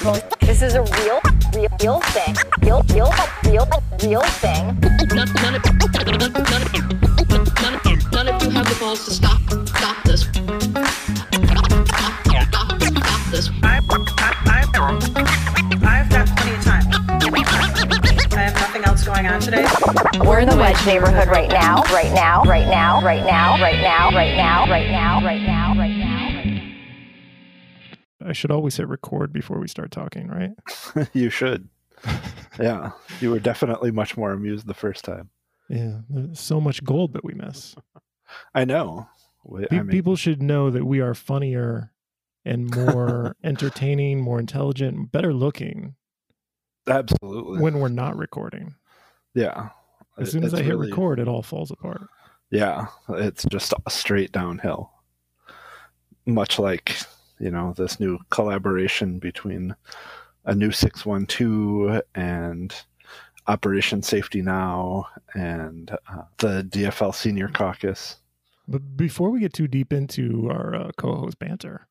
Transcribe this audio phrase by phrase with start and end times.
[0.00, 1.20] This is a real,
[1.54, 2.34] real, real thing.
[2.62, 3.12] Real, real,
[3.44, 3.68] real,
[4.02, 4.80] real thing.
[5.12, 6.48] None, none, of, none, of, none, of,
[7.60, 10.24] none, of, none of you have the balls to stop, stop this.
[19.40, 19.64] Today.
[20.20, 24.10] We're in the Wedge neighborhood right now, right now, right now, right now, right now,
[24.10, 25.59] right now, right now, right now.
[28.40, 30.52] Should always hit record before we start talking, right?
[31.12, 31.68] you should.
[32.58, 35.28] yeah, you were definitely much more amused the first time.
[35.68, 37.76] Yeah, there's so much gold that we miss.
[38.54, 39.06] I know.
[39.44, 41.92] We- Pe- I mean, People should know that we are funnier
[42.46, 45.96] and more entertaining, more intelligent, better looking
[46.88, 47.60] absolutely.
[47.60, 48.74] when we're not recording.
[49.34, 49.68] yeah.
[50.18, 52.00] As soon as It's I hit really- record, it all falls apart.
[52.50, 54.90] Yeah, it's just straight downhill.
[56.24, 56.96] Much like,
[57.40, 59.74] you know, this new collaboration between
[60.44, 62.74] a new 612 and
[63.46, 68.16] Operation Safety Now and uh, the DFL Senior Caucus.
[68.68, 71.86] But before we get too deep into our uh, co-host banter,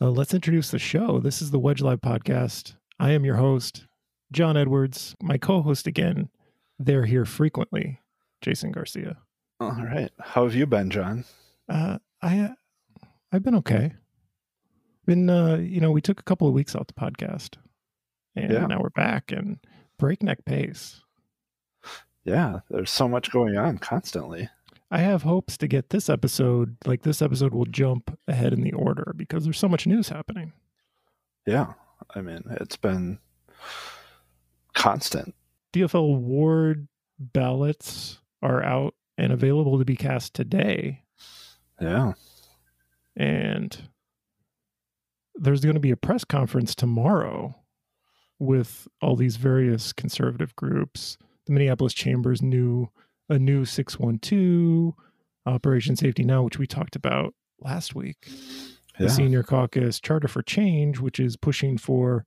[0.00, 1.18] uh, let's introduce the show.
[1.18, 2.74] This is the Wedge Live podcast.
[2.98, 3.86] I am your host,
[4.32, 5.14] John Edwards.
[5.20, 6.30] My co-host again,
[6.78, 8.00] they're here frequently,
[8.40, 9.18] Jason Garcia.
[9.60, 10.10] All right.
[10.18, 11.24] How have you been, John?
[11.68, 12.54] Uh, I, uh,
[13.30, 13.92] I've been okay.
[15.10, 17.56] Been, uh, you know, we took a couple of weeks off the podcast,
[18.36, 18.64] and Yeah.
[18.66, 19.58] now we're back and
[19.98, 21.02] breakneck pace.
[22.22, 24.48] Yeah, there's so much going on constantly.
[24.88, 28.72] I have hopes to get this episode, like this episode will jump ahead in the
[28.72, 30.52] order because there's so much news happening.
[31.44, 31.72] Yeah.
[32.14, 33.18] I mean, it's been
[34.74, 35.34] constant.
[35.72, 36.86] DFL ward
[37.18, 41.02] ballots are out and available to be cast today.
[41.80, 42.12] Yeah.
[43.16, 43.89] And
[45.40, 47.54] there's going to be a press conference tomorrow
[48.38, 51.18] with all these various conservative groups.
[51.46, 52.90] The Minneapolis Chamber's new
[53.28, 54.92] a new 612
[55.46, 58.28] Operation Safety Now, which we talked about last week.
[58.98, 62.26] The Senior Caucus Charter for Change, which is pushing for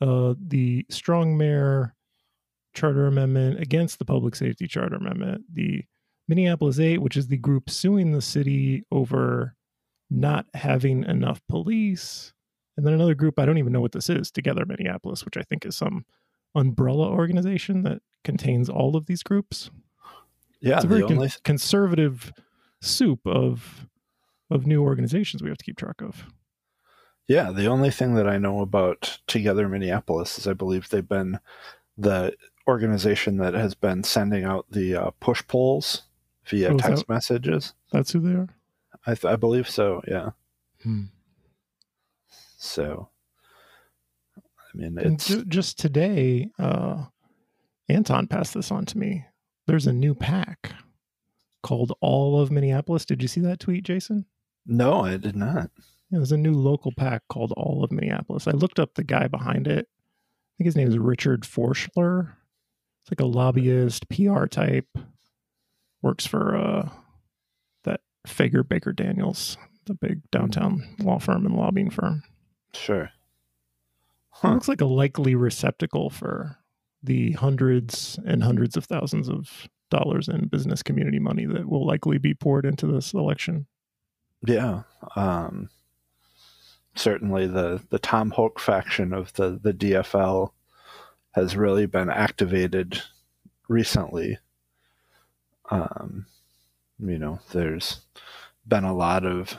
[0.00, 1.94] uh, the strong mayor
[2.74, 5.44] charter amendment against the public safety charter amendment.
[5.52, 5.84] The
[6.26, 9.54] Minneapolis 8, which is the group suing the city over
[10.10, 12.32] not having enough police.
[12.76, 15.42] And then another group, I don't even know what this is, Together Minneapolis, which I
[15.42, 16.04] think is some
[16.54, 19.70] umbrella organization that contains all of these groups.
[20.60, 20.76] Yeah.
[20.76, 22.32] it's a very The con- conservative
[22.80, 23.86] soup of
[24.50, 26.24] of new organizations we have to keep track of.
[27.26, 31.38] Yeah, the only thing that I know about Together Minneapolis is I believe they've been
[31.98, 32.34] the
[32.66, 36.04] organization that has been sending out the uh, push polls
[36.46, 37.74] via Oh, text that- messages.
[37.92, 38.48] That's who they are.
[39.08, 40.02] I, th- I believe so.
[40.06, 40.30] Yeah.
[40.82, 41.04] Hmm.
[42.58, 43.08] So,
[44.36, 44.40] I
[44.76, 47.04] mean, it's ju- just today, uh,
[47.88, 49.24] Anton passed this on to me.
[49.66, 50.72] There's a new PAC
[51.62, 53.04] called All of Minneapolis.
[53.04, 54.26] Did you see that tweet, Jason?
[54.66, 55.70] no, I did not.
[56.10, 58.46] Yeah, there's a new local PAC called All of Minneapolis.
[58.46, 59.86] I looked up the guy behind it.
[59.88, 62.34] I think his name is Richard Forschler.
[63.02, 64.88] It's like a lobbyist, PR type.
[66.02, 66.88] Works for uh,
[68.28, 69.56] Faegre Baker Daniels,
[69.86, 72.22] the big downtown law firm and lobbying firm.
[72.74, 73.04] Sure.
[73.04, 73.10] It
[74.30, 74.52] Huh.
[74.54, 76.56] looks like a likely receptacle for
[77.02, 82.18] the hundreds and hundreds of thousands of dollars in business community money that will likely
[82.18, 83.66] be poured into this election.
[84.46, 84.82] Yeah.
[85.16, 85.70] Um,
[86.94, 90.52] certainly, the the Tom Hoch faction of the the DFL
[91.32, 93.00] has really been activated
[93.68, 94.38] recently.
[95.70, 96.26] Um,
[97.00, 98.00] you know, there's
[98.66, 99.56] been a lot of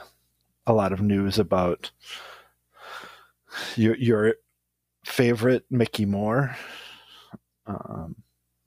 [0.66, 1.90] a lot of news about
[3.76, 4.34] your your
[5.04, 6.56] favorite Mickey Moore.
[7.66, 8.16] Um,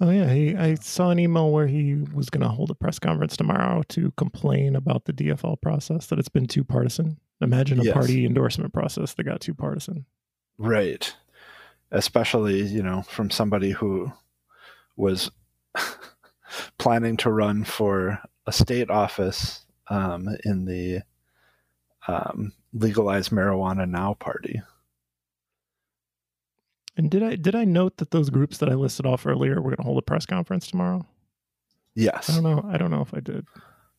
[0.02, 3.00] Oh yeah, he, I saw an email where he was going to hold a press
[3.00, 7.18] conference tomorrow to complain about the DFL process that it's been too partisan.
[7.40, 7.94] Imagine a Yes.
[7.94, 10.06] party endorsement process that got too partisan.
[10.58, 11.16] Right.
[11.92, 14.12] Especially, you know, from somebody who
[14.98, 15.32] was
[16.80, 21.02] planning to run for a state office um, in the
[22.08, 24.62] um, Legalize Marijuana Now party.
[26.96, 29.72] And did I did I note that those groups that I listed off earlier were
[29.72, 31.06] going to hold a press conference tomorrow?
[31.96, 32.30] Yes.
[32.30, 32.70] I don't know.
[32.72, 33.46] I don't know if I did.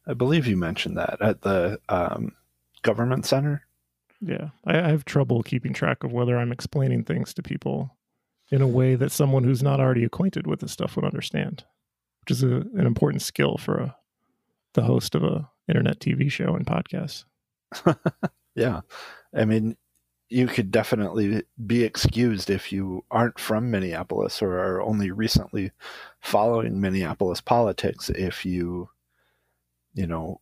[0.06, 2.32] I believe you mentioned that at the um,
[2.82, 3.62] government center.
[4.20, 7.96] Yeah, I, I have trouble keeping track of whether I'm explaining things to people
[8.50, 11.64] in a way that someone who's not already acquainted with this stuff would understand,
[12.20, 13.96] which is a, an important skill for a,
[14.74, 17.24] the host of a internet TV show and podcast.
[18.56, 18.82] Yeah.
[19.36, 19.76] I mean,
[20.28, 25.72] you could definitely be excused if you aren't from Minneapolis or are only recently
[26.20, 28.88] following Minneapolis politics if you,
[29.92, 30.40] you know,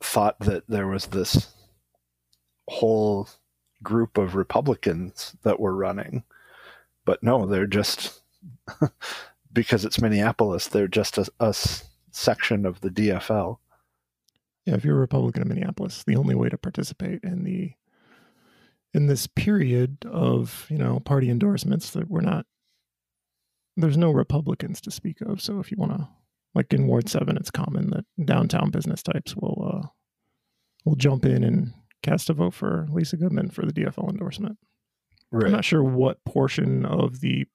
[0.00, 1.52] thought that there was this
[2.68, 3.28] whole
[3.82, 6.24] group of Republicans that were running.
[7.04, 8.20] But no, they're just,
[9.52, 11.84] because it's Minneapolis, they're just a, a s-
[12.18, 13.58] section of the DFL.
[14.66, 17.72] Yeah, if you're a Republican in Minneapolis, the only way to participate in the
[18.92, 22.46] in this period of you know party endorsements that we're not
[23.76, 25.40] there's no Republicans to speak of.
[25.40, 26.08] So if you want to,
[26.54, 29.88] like in Ward Seven, it's common that downtown business types will uh,
[30.84, 31.72] will jump in and
[32.02, 34.58] cast a vote for Lisa Goodman for the DFL endorsement.
[35.32, 37.46] I'm not sure what portion of the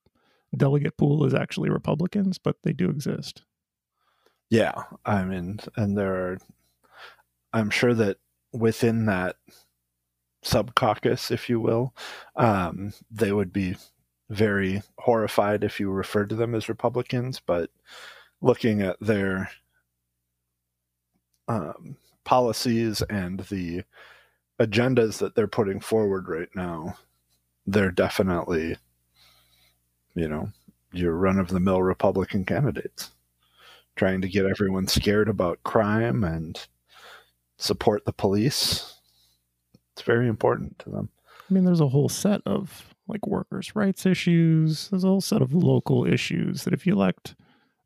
[0.55, 3.43] delegate pool is actually Republicans, but they do exist.
[4.53, 6.37] Yeah, I mean, and there are,
[7.53, 8.17] I'm sure that
[8.51, 9.37] within that
[10.43, 11.95] sub caucus, if you will,
[12.35, 13.77] um, they would be
[14.29, 17.41] very horrified if you referred to them as Republicans.
[17.43, 17.71] But
[18.41, 19.49] looking at their
[21.47, 23.81] um, policies and the
[24.59, 26.95] agendas that they're putting forward right now,
[27.65, 28.77] they're definitely,
[30.13, 30.51] you know,
[30.91, 33.09] your run of the mill Republican candidates
[33.95, 36.67] trying to get everyone scared about crime and
[37.57, 38.99] support the police.
[39.93, 41.09] It's very important to them.
[41.49, 44.89] I mean, there's a whole set of like workers' rights issues.
[44.89, 47.35] There's a whole set of local issues that if you elect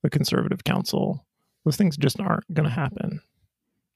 [0.04, 1.25] a conservative council,
[1.65, 3.21] those things just aren't going to happen.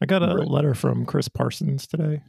[0.01, 0.47] I got a Right.
[0.47, 2.23] letter from Chris Parsons today,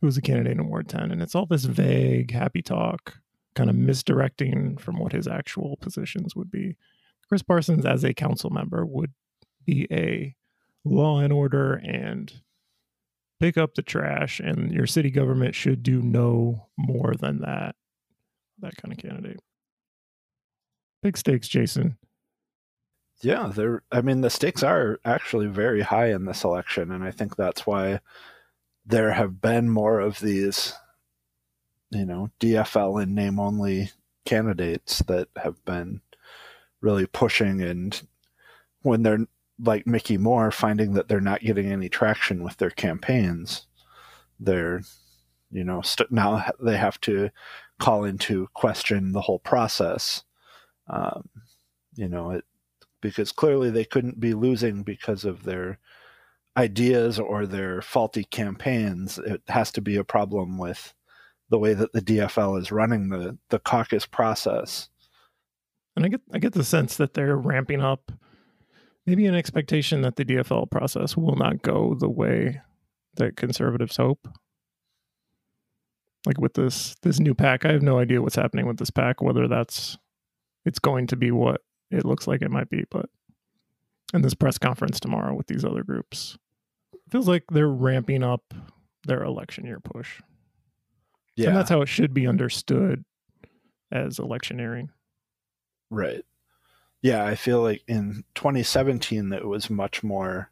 [0.00, 3.18] who's a candidate in Ward 10, and it's all this vague, happy talk,
[3.54, 6.76] kind of misdirecting from what his actual positions would be.
[7.28, 9.12] Chris Parsons, as a council member, would
[9.64, 10.34] be a
[10.84, 12.32] law and order and
[13.40, 17.74] pick up the trash and your city government should do no more than that
[18.60, 19.40] that kind of candidate.
[21.02, 21.96] Big stakes jason.
[23.22, 27.10] Yeah, they're I mean the stakes are actually very high in this election and I
[27.10, 28.00] think that's why
[28.86, 30.74] there have been more of these
[31.94, 33.90] you know, DFL and name only
[34.26, 36.00] candidates that have been
[36.84, 38.02] really pushing and
[38.82, 39.26] when they're
[39.58, 43.66] like Mickey Moore finding that they're not getting any traction with their campaigns,
[44.38, 44.82] they're
[45.50, 47.30] you know st- now they have to
[47.80, 50.22] call into question the whole process.
[50.88, 51.28] Um,
[51.96, 52.44] you know, it
[53.00, 55.78] because clearly they couldn't be losing because of their
[56.56, 59.18] ideas or their faulty campaigns.
[59.18, 60.94] It has to be a problem with
[61.50, 64.88] the way that the DFL is running the the caucus process.
[65.96, 68.12] And i get i get the sense that they're ramping up.
[69.06, 72.60] Maybe an expectation that the dfl process will not go the way
[73.16, 74.28] that conservatives hope.
[76.26, 79.20] Like with this this new PAC i have no idea what's happening with this PAC
[79.20, 79.98] whether that's
[80.64, 81.60] it's going to be what
[81.90, 83.10] it looks like it might be but
[84.14, 86.38] in this press conference tomorrow with these other groups.
[87.10, 88.54] Feels like they're ramping up
[89.06, 90.22] their election year push.
[91.36, 93.04] Yeah, and that's how it should be understood
[93.90, 94.90] as electioneering
[95.94, 96.24] Right.
[97.02, 100.50] Yeah, I feel like in 2017 that it was much more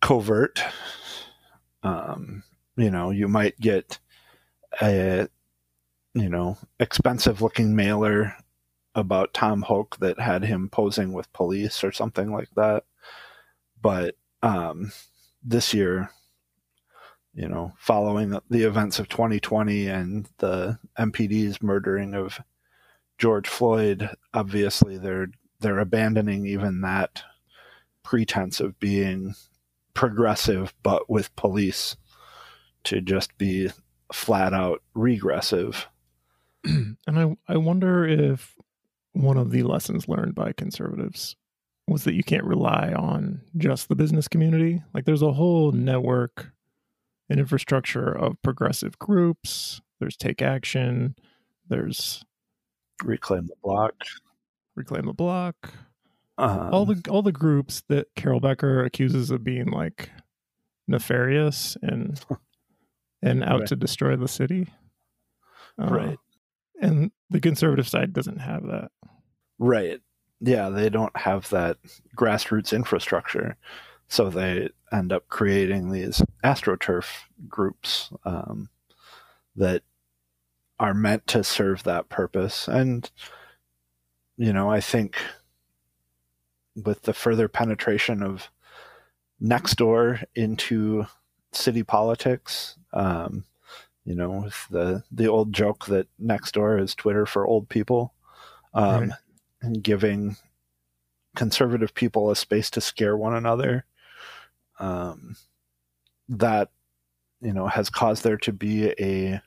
[0.00, 0.62] covert.
[1.82, 2.42] Um,
[2.76, 3.98] you know, you might get
[4.82, 5.28] a
[6.14, 8.36] you know, expensive looking mailer
[8.94, 12.84] about Tom Hoch that had him posing with police or something like that.
[13.80, 14.92] But um
[15.42, 16.10] this year,
[17.34, 22.40] you know, following the events of 2020 and the MPD's murdering of
[23.20, 25.28] George Floyd, obviously they're
[25.60, 27.22] they're abandoning even that
[28.02, 29.34] pretense of being
[29.92, 31.96] progressive, but with police
[32.84, 33.70] to just be
[34.10, 35.86] flat out regressive.
[36.64, 38.56] and I, I wonder if
[39.12, 41.36] one of the lessons learned by conservatives
[41.86, 44.82] was that you can't rely on just the business community.
[44.94, 46.52] Like there's a whole network
[47.28, 49.82] and infrastructure of progressive groups.
[49.98, 51.16] There's Take Action.
[51.68, 52.24] There's
[53.02, 53.94] Reclaim the block.
[54.76, 55.72] Reclaim the Block.
[56.38, 60.10] Um, all the all the groups that Carol Becker accuses of being like
[60.88, 62.18] nefarious and
[63.22, 63.68] and out Right.
[63.68, 64.68] to destroy the city.
[65.78, 66.18] Uh, Right.
[66.80, 68.90] And the conservative side doesn't have that.
[69.58, 70.00] Right.
[70.40, 71.76] Yeah, they don't have that
[72.16, 73.56] grassroots infrastructure.
[74.08, 77.04] So they end up creating these astroturf
[77.48, 78.70] groups um,
[79.56, 79.82] that
[80.80, 82.66] are meant to serve that purpose.
[82.66, 83.08] And,
[84.36, 85.18] you know, I think
[86.74, 88.48] with the further penetration of
[89.42, 91.06] Nextdoor into
[91.52, 93.44] city politics, um,
[94.04, 98.14] you know, with the the old joke that Nextdoor is Twitter for old people,
[98.74, 99.18] um, Right.
[99.62, 100.36] and giving
[101.36, 103.84] conservative people a space to scare one another.
[104.78, 105.36] Um,
[106.28, 106.70] that
[107.42, 109.40] you know has caused there to be a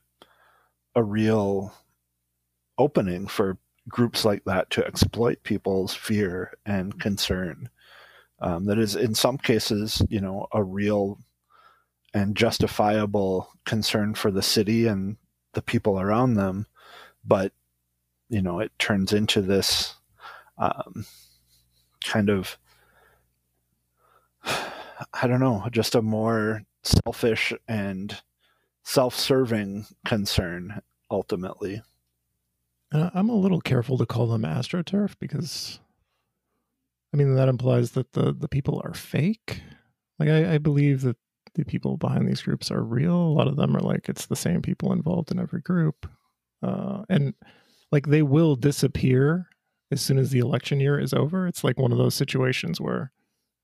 [0.96, 1.74] a real
[2.78, 3.58] opening for
[3.88, 7.70] groups like that to exploit people's fear and concern.
[8.40, 11.20] Um, that is, in some cases, you know, a real
[12.14, 15.18] and justifiable concern for the city and
[15.54, 16.68] the people around them,
[17.26, 17.54] but
[18.30, 19.96] you know, it turns into this
[20.58, 21.06] um,
[22.04, 22.58] kind of
[24.46, 28.22] I don't know, just a more selfish and
[28.84, 31.82] self-serving concern ultimately.
[32.92, 35.80] I- I'm a little careful to call them astroturf because,
[37.14, 39.62] I mean, that implies that the the people are fake.
[40.20, 41.18] Like I, I believe that
[41.56, 43.16] the people behind these groups are real.
[43.16, 46.08] A lot of them are like it's the same people involved in every group,
[46.62, 47.34] uh, and
[47.92, 49.48] like they will disappear
[49.92, 51.48] as soon as the election year is over.
[51.48, 53.12] It's like one of those situations where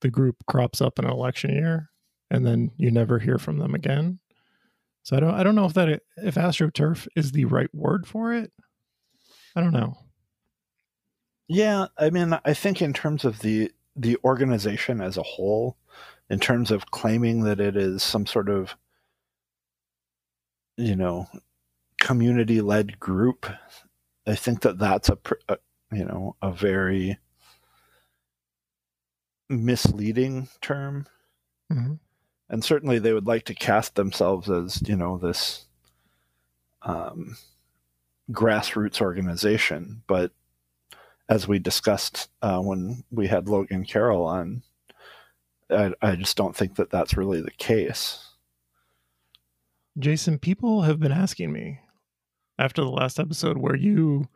[0.01, 1.89] the group crops up in an election year,
[2.29, 4.19] and then you never hear from them again.
[5.09, 8.31] So I don't I don't know if that if astroturf is the right word for
[8.31, 8.51] it.
[9.55, 9.97] I don't know.
[11.47, 15.77] Yeah, I mean, I think in terms of the the organization as a whole,
[16.29, 18.75] in terms of claiming that it is some sort of,
[20.77, 21.25] you know,
[21.99, 23.47] community led group,
[24.27, 25.57] I think that that's a, a
[25.91, 27.17] you know a very
[29.49, 31.07] misleading term,
[31.71, 31.97] Mhm.
[32.49, 35.65] And certainly they would like to cast themselves as you know this
[36.81, 37.37] um,
[38.31, 40.31] grassroots organization, but
[41.27, 44.63] as we discussed uh, when we had Logan Carroll on,
[45.69, 48.25] I, I just don't think that that's really the case.
[49.97, 51.79] Jason, people have been asking me
[52.57, 54.27] after the last episode where you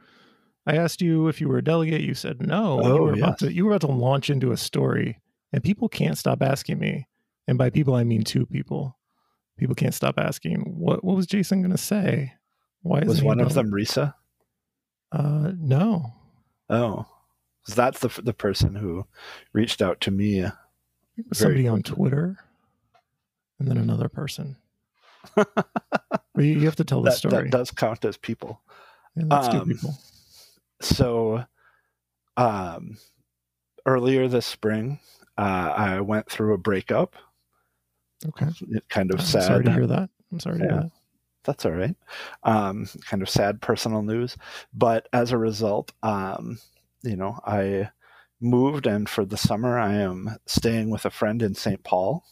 [0.65, 2.81] I asked you if you were a delegate, you said no.
[2.83, 3.39] you Oh, were about yes.
[3.39, 5.19] to you were about to launch into a story
[5.51, 7.07] and people can't stop asking me.
[7.47, 8.97] And by people I mean two people.
[9.57, 12.33] People can't stop asking what what was Jason gonna say?
[12.81, 14.13] Why Was one of them Risa?
[15.11, 16.13] uh no.
[16.69, 17.05] Oh,
[17.65, 19.05] 'Cause that's the the person who
[19.53, 20.39] reached out to me.
[20.39, 20.51] It
[21.29, 21.83] was Very somebody on.
[21.83, 22.39] Twitter
[23.59, 24.57] and then another person.
[26.35, 27.43] You, you have to tell the story.
[27.43, 28.59] that does count as people.
[29.15, 29.95] yeah, that's two um, people.
[30.81, 31.45] So,
[32.37, 32.97] um,
[33.85, 34.99] earlier this spring,
[35.37, 35.41] uh,
[35.77, 37.15] I went through a breakup.
[38.29, 38.47] Okay.
[38.71, 39.43] It kind of I'm sad.
[39.43, 40.09] sorry to hear that.
[40.31, 40.91] I'm sorry to hear that.
[41.43, 41.95] that's all right.
[42.43, 44.37] Um, kind of sad personal news,
[44.73, 46.59] but as a result, um,
[47.03, 47.89] you know, I
[48.41, 51.83] moved, and for the summer, I am staying with a friend in St.
[51.83, 52.23] Paul.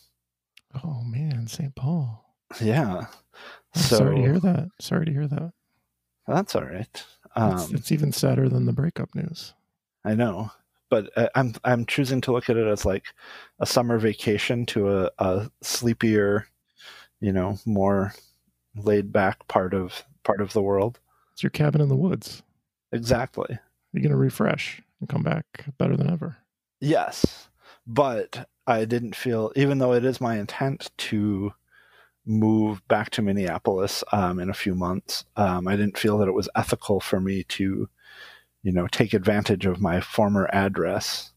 [0.83, 1.75] Oh man, St.
[1.75, 2.25] Paul.
[2.62, 3.05] Yeah,
[3.75, 4.69] I'm so sorry to hear that.
[4.79, 5.51] Sorry to hear that.
[6.27, 6.88] that's all right.
[6.93, 7.05] It's,
[7.36, 9.53] Um, it's even sadder than the breakup news.
[10.03, 10.51] I know,
[10.91, 13.05] but uh, I'm I'm choosing to look at it as like
[13.60, 16.45] a summer vacation to a, a sleepier,
[17.19, 18.13] you know, more
[18.75, 21.00] laid back part of part of the world.
[21.33, 22.43] It's your cabin in the woods.
[22.91, 23.57] Exactly.
[23.93, 25.45] You're gonna refresh and come back
[25.79, 26.38] better than ever.
[26.79, 27.50] Yes,
[27.88, 31.53] but I didn't feel, even though it is my intent to
[32.25, 36.33] move back to Minneapolis um, in a few months, um, I didn't feel that it
[36.33, 37.89] was ethical for me to,
[38.63, 41.32] you know, take advantage of my former address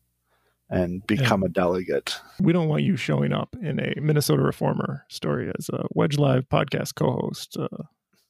[0.71, 2.19] and become a delegate.
[2.40, 6.49] We don't want you showing up in a Minnesota Reformer story as a Wedge Live
[6.49, 7.57] podcast co-host.
[7.59, 7.69] Uh,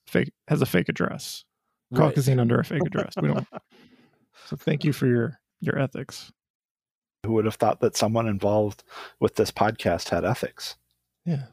[0.06, 1.44] fake has a fake address,
[1.90, 2.14] Right.
[2.14, 3.14] caucusing under a fake address.
[3.20, 3.46] We don't.
[4.46, 6.32] So thank you for your your ethics.
[7.24, 8.84] Who would have thought that someone involved
[9.20, 10.76] with this podcast had ethics?
[11.24, 11.44] Yeah,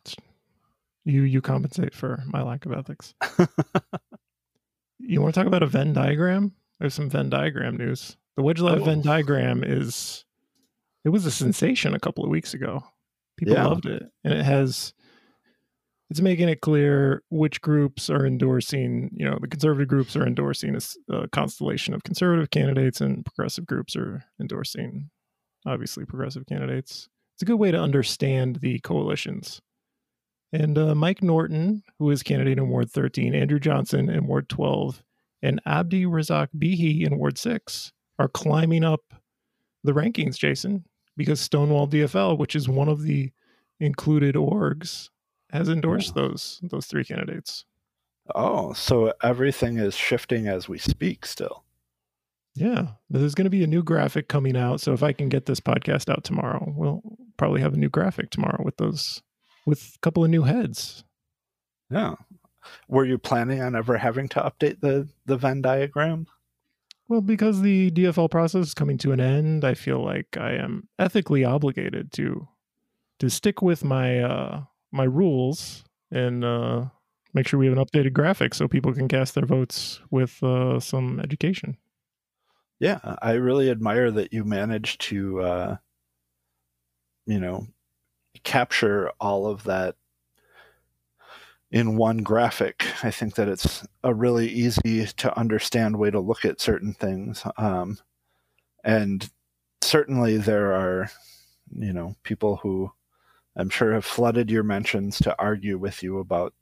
[1.05, 3.13] you you compensate for my lack of ethics.
[5.00, 6.51] you want to talk about a Venn diagram?
[6.81, 8.17] There's some Venn diagram news.
[8.35, 8.83] The Wedge Oh.
[8.83, 10.25] Venn diagram is
[11.05, 12.83] it was a sensation a couple of weeks ago.
[13.38, 13.67] People Yeah.
[13.67, 14.93] loved it, and it has
[16.09, 19.11] it's making it clear which groups are endorsing.
[19.15, 20.77] You know, the conservative groups are endorsing
[21.09, 25.09] a constellation of conservative candidates, and progressive groups are endorsing
[25.65, 27.07] obviously progressive candidates.
[27.35, 29.61] It's a good way to understand the coalitions.
[30.51, 35.01] And uh, Mike Norton, who is candidate in Ward 13, Andrew Johnson in Ward 12,
[35.41, 39.13] and Abdi Razak Bihi in Ward 6 are climbing up
[39.83, 40.86] the rankings, Jason,
[41.17, 43.31] because Stonewall DFL, which is one of the
[43.79, 45.10] included orgs,
[45.51, 47.65] has endorsed those those three candidates.
[48.36, 51.63] Oh, so everything is shifting as we speak still.
[52.55, 54.81] Yeah, there's going to be a new graphic coming out.
[54.81, 57.01] So if I can get this podcast out tomorrow, we'll
[57.38, 59.21] probably have a new graphic tomorrow with those
[59.65, 61.03] with a couple of new heads.
[61.89, 62.15] Yeah.
[62.88, 66.27] Were you planning on ever having to update the the Venn diagram?
[67.08, 70.88] Well, because the DFL process is coming to an end, I feel like I am
[70.98, 72.48] ethically obligated to
[73.20, 76.86] to stick with my uh my rules and uh
[77.34, 80.80] make sure we have an updated graphic so people can cast their votes with uh
[80.80, 81.77] some education.
[82.82, 85.75] Yeah, I really admire that you managed to, uh,
[87.27, 87.68] you know,
[88.44, 89.98] capture all of that
[91.71, 92.85] in one graphic.
[93.03, 97.43] I think that it's a really easy to understand way to look at certain things.
[97.57, 97.97] Um,
[98.83, 99.29] and
[99.81, 101.09] certainly there are,
[101.73, 102.91] you know, people who
[103.55, 106.53] I'm sure have flooded your mentions to argue with you about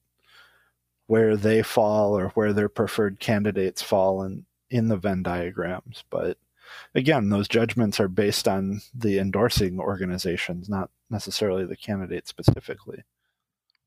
[1.07, 6.03] where they fall or where their preferred candidates fall in, in the Venn diagrams.
[6.11, 6.37] But
[6.93, 13.03] again, those judgments are based on the endorsing organizations, not necessarily the candidate specifically.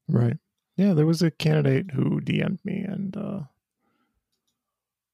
[0.08, 0.36] Right.
[0.82, 3.40] Yeah, there was a candidate who DM'd me and uh,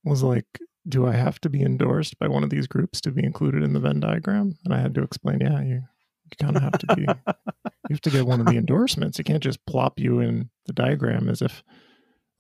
[0.03, 0.47] was like,
[0.89, 3.75] "Do I have to be endorsed by one of these groups to be included in
[3.75, 6.97] the Venn diagram?" And I had to explain, "Yeah, you, you kind of have to
[6.97, 7.03] be.
[7.03, 9.19] you have to get one of the endorsements.
[9.19, 11.63] You can't just plop you in the diagram as if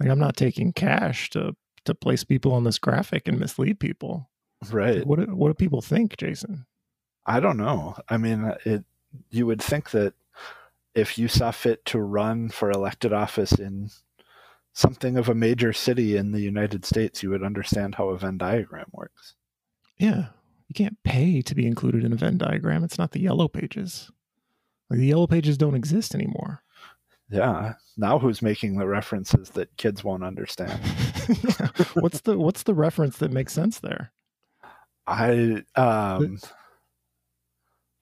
[0.00, 1.54] like I'm not taking cash to
[1.84, 4.30] to place people on this graphic and mislead people.
[4.70, 5.06] Right.
[5.06, 6.64] What do, what do people think, Jason?
[7.26, 7.94] I don't know.
[8.08, 8.86] I mean, it.
[9.30, 10.14] You would think that
[10.98, 13.90] if you saw fit to run for elected office in
[14.72, 18.38] something of a major city in the United States, you would understand how a Venn
[18.38, 19.34] diagram works.
[19.98, 20.26] Yeah,
[20.68, 22.84] you can't pay to be included in a Venn diagram.
[22.84, 24.10] It's not the yellow pages.
[24.90, 26.62] Like the yellow pages don't exist anymore.
[27.30, 27.74] Yeah.
[27.96, 30.80] Now who's making the references that kids won't understand?
[31.94, 34.12] What's the what's the reference that makes sense there?
[35.06, 36.38] I um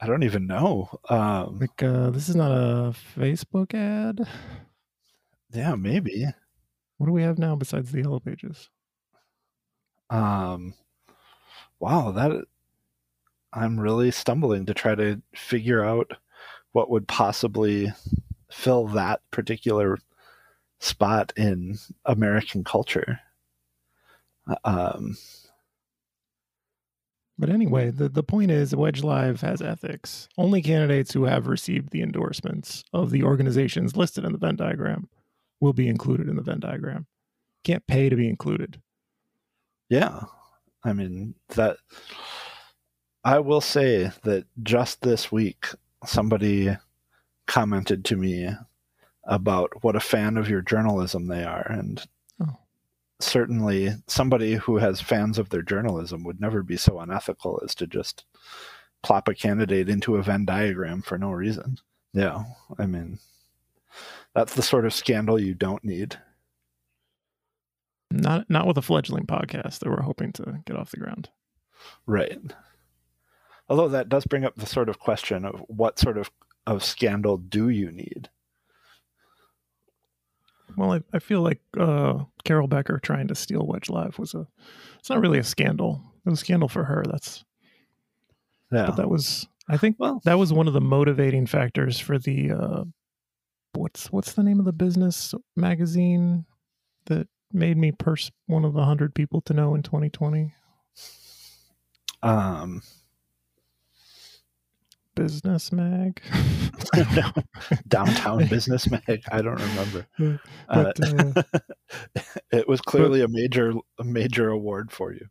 [0.01, 0.91] I don't even know.
[1.09, 4.27] Um Like uh this is not a Facebook ad.
[5.53, 6.27] yeah, maybe.
[6.99, 8.71] What do we have now besides the yellow pages?
[10.11, 10.75] Um
[11.81, 12.45] wow, that
[13.53, 16.11] I'm really stumbling to try to figure out
[16.73, 17.93] what would possibly
[18.51, 19.99] fill that particular
[20.79, 23.21] spot in American culture.
[24.65, 25.17] Um,
[27.39, 30.29] But anyway, the, the point is Wedge Live has ethics.
[30.39, 35.09] Only candidates who have received the endorsements of the organizations listed in the Venn diagram
[35.61, 37.07] will be included in the Venn diagram.
[37.63, 38.81] Can't pay to be included.
[39.91, 40.23] yeah,
[40.85, 41.77] I mean that.
[43.25, 45.67] I will say that just this week,
[46.05, 46.77] somebody
[47.47, 48.49] commented to me
[49.25, 52.03] about what a fan of your journalism they are, and.
[53.21, 57.87] Certainly somebody who has fans of their journalism would never be so unethical as to
[57.87, 58.25] just
[59.03, 61.79] plop a candidate into a Venn diagram for no reason.
[62.13, 62.45] Yeah,
[62.79, 63.19] I mean,
[64.35, 66.19] that's the sort of scandal you don't need.
[68.11, 71.29] Not not with a fledgling podcast that we're hoping to get off the ground.
[72.07, 72.39] Right.
[73.69, 76.31] Although that does bring up the sort of question of what sort of,
[76.67, 78.31] of scandal do you need?
[80.77, 84.47] Well, I, I feel like uh, Carol Becker trying to steal Wedge Live was a.
[84.99, 86.03] It's not really a scandal.
[86.25, 87.05] It was a scandal for her.
[87.11, 87.45] That's
[88.71, 88.87] Yeah.
[88.87, 89.47] but that was.
[89.69, 92.53] I think Well- that was one of the motivating factors for the.
[92.53, 92.85] Uh,
[93.75, 96.45] what's what's the name of the business magazine
[97.07, 100.53] that made me purse one of the hundred people to know in 2020?
[102.23, 102.83] Um,
[105.17, 106.23] Business Mag.
[107.89, 109.25] downtown business mag.
[109.33, 110.07] I don't remember.
[110.21, 110.37] Uh,
[110.69, 111.43] But, uh,
[112.53, 115.27] it was clearly a major a major award for you.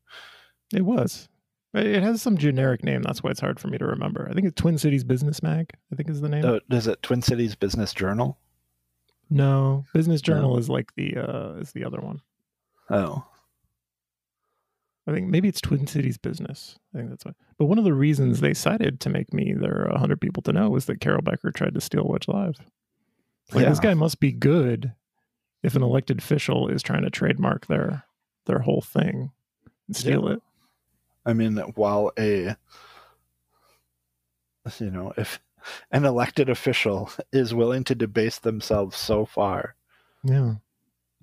[0.74, 1.30] It was.
[1.74, 3.02] It has some generic name.
[3.02, 4.28] That's why it's hard for me to remember.
[4.30, 5.71] I think it's Twin Cities Business Mag.
[5.91, 6.45] I think is the name.
[6.45, 8.38] Uh, is it Twin Cities Business Journal?
[9.30, 12.21] no, Business Journal is like the uh is the other one.
[12.89, 13.26] Oh,
[15.08, 16.80] I think maybe it's Twin Cities Business.
[16.94, 17.36] I think that's what.
[17.60, 20.70] But one of the reasons they cited to make me their 100 people to know
[20.70, 22.56] was that Carol Becker tried to steal Wedge Live.
[23.54, 24.94] Like this guy must be good
[25.62, 28.04] if an elected official is trying to trademark their
[28.48, 29.32] their whole thing
[29.88, 30.34] and steal Yeah.
[30.36, 30.41] it.
[31.28, 32.56] I mean, while a
[34.80, 35.39] you know, if
[35.91, 39.76] an elected official is willing to debase themselves so far
[40.24, 40.56] Yeah.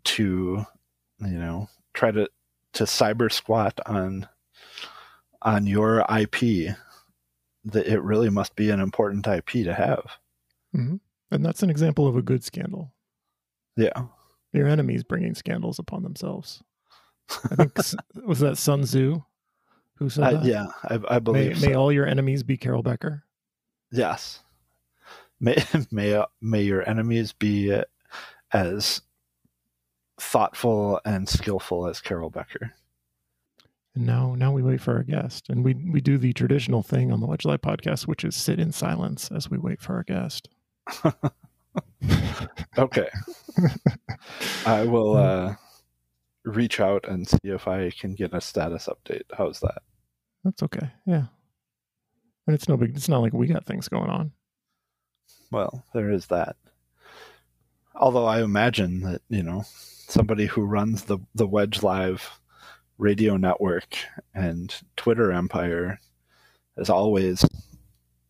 [0.05, 0.67] to
[1.21, 2.29] you know try to
[2.75, 4.29] to cyber squat on
[5.43, 6.75] on your IP
[7.65, 10.05] that it really must be an important IP to have.
[10.75, 10.97] Mm-hmm.
[11.31, 12.93] And that's an example of a good scandal.
[13.77, 14.05] Yeah.
[14.53, 16.63] Your enemies bringing scandals upon themselves.
[17.51, 17.73] I think
[18.27, 19.23] was that Sun Tzu
[19.97, 20.45] who said that.
[20.45, 21.75] yeah, I, I May, believe may so.
[21.75, 23.25] all your enemies be Carol Becker.
[23.91, 24.41] Yes.
[25.41, 25.57] May
[25.91, 27.81] may may your enemies be
[28.53, 29.01] as
[30.23, 32.73] thoughtful and skillful as Carol Becker.
[33.95, 37.13] And now, now we wait for our guest, and we we do the traditional thing
[37.13, 40.05] on the Wedge Live podcast, which is sit in silence as we wait for our
[40.05, 40.49] guest.
[42.79, 43.09] Okay.
[44.67, 45.55] I will uh,
[46.45, 49.23] reach out and see if I can get a status update.
[49.37, 49.83] How's that?
[50.45, 50.91] That's okay.
[51.07, 51.27] Yeah,
[52.47, 52.97] and it's no big.
[52.97, 54.33] It's not like we got things going on.
[55.51, 56.57] Well, there is that.
[57.95, 62.41] Although I imagine that, you know, somebody who runs the, the Wedge Live
[62.99, 63.97] radio network
[64.35, 65.99] and Twitter empire
[66.77, 67.45] is always,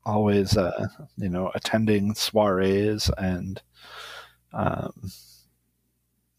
[0.04, 3.62] always, uh, you know, attending soirees and,
[4.52, 4.92] um,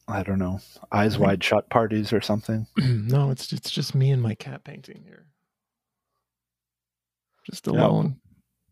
[0.08, 0.60] I don't know,
[0.92, 2.68] eyes wide shut parties or something.
[2.78, 5.26] no, it's it's just me and my cat painting here,
[7.50, 8.18] just alone.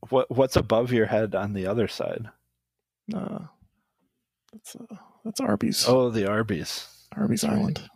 [0.10, 2.28] What what's above your head on the other side?
[3.14, 3.40] Uh,
[4.54, 5.86] that's uh, that's Arby's.
[5.88, 6.88] Oh, the Arby's.
[7.16, 7.60] Arby's that's right.
[7.60, 7.90] Island.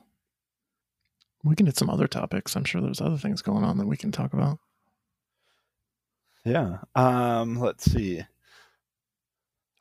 [1.44, 2.56] We can hit some other topics.
[2.56, 4.60] I'm sure there's other things going on that we can talk about.
[6.44, 6.78] Yeah.
[6.96, 8.24] Um, let's see.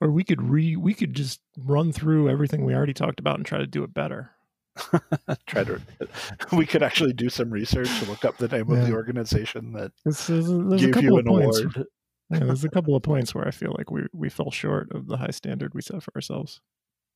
[0.01, 3.47] Or we could re we could just run through everything we already talked about and
[3.47, 4.31] try to do it better.
[5.47, 5.81] Try to.
[6.53, 9.93] We could actually do some research and look up the name of the organization that
[10.05, 11.61] This is, there's a gave you an points.
[11.61, 11.87] award.
[12.35, 15.07] Yeah, there's a couple of points where I feel like we we fell short of
[15.07, 16.61] the high standard we set for ourselves.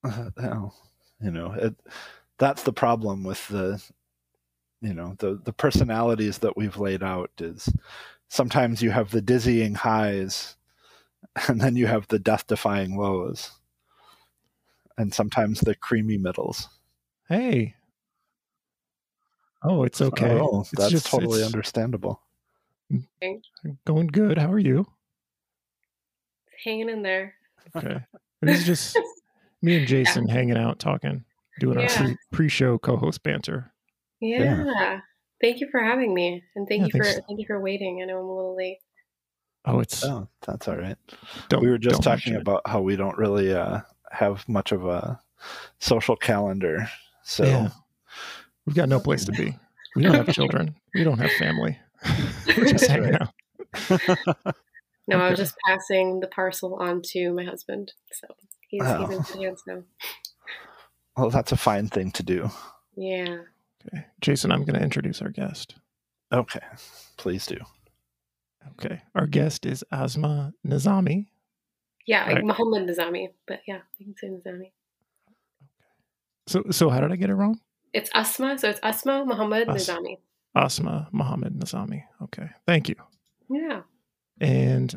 [0.04, 0.74] Uh, well,
[1.20, 1.74] you know, it,
[2.38, 3.83] that's the problem with the,
[4.81, 7.68] you know, the the personalities that we've laid out is
[8.28, 10.57] sometimes you have the dizzying highs,
[11.48, 13.50] and then you have the death-defying lows,
[14.96, 16.68] and sometimes the creamy middles.
[17.28, 17.74] Hey.
[19.62, 20.38] Oh, it's okay.
[20.40, 22.20] Oh, it's that's just totally it's understandable.
[23.85, 24.38] going good.
[24.38, 24.87] How are you?
[26.64, 27.34] Hanging in there.
[27.76, 28.00] Okay.
[28.42, 28.98] This is just
[29.62, 31.24] me and Jason hanging out, talking,
[31.60, 31.96] doing our Yeah.
[32.02, 33.72] pre- pre-show co-host banter.
[34.20, 35.00] Yeah.
[35.40, 37.26] Thank you for having me, and thank Yeah, you for thanks.
[37.28, 38.00] thank you for waiting.
[38.02, 38.78] I know I'm a little late.
[39.64, 40.96] Oh, it's Oh, that's all right.
[41.48, 45.20] don't, we were just talking about how we don't really uh, have much of a
[45.78, 46.88] social calendar.
[47.22, 47.68] So Yeah.
[48.66, 49.56] We've got no place to be.
[49.96, 50.74] We don't have children.
[50.94, 51.78] We don't have family.
[52.46, 54.54] We're just That's hanging out.
[55.08, 58.26] No, I was just passing the parcel on to my husband, so
[58.68, 59.06] he's he's in Oh.
[59.06, 59.82] good hands now.
[61.16, 62.50] well, that's a fine thing to do.
[62.96, 63.38] Yeah.
[63.86, 64.06] Okay.
[64.20, 65.76] Jason, I'm going to introduce our guest.
[66.32, 66.60] Okay,
[67.16, 67.56] please do.
[68.72, 69.00] Okay.
[69.14, 71.26] Our guest is Asma Nizami.
[72.06, 72.44] Yeah, like Right.
[72.44, 74.72] Muhammad Nizami, but yeah, you can say Nizami.
[76.46, 77.60] So, so how did I get it wrong?
[77.92, 80.18] It's Asma, so it's Asma Muhammad As- Nizami.
[80.54, 82.02] Asma Muhammad Nizami.
[82.24, 82.48] Okay.
[82.66, 82.96] Thank you.
[83.50, 83.82] Yeah.
[84.40, 84.94] And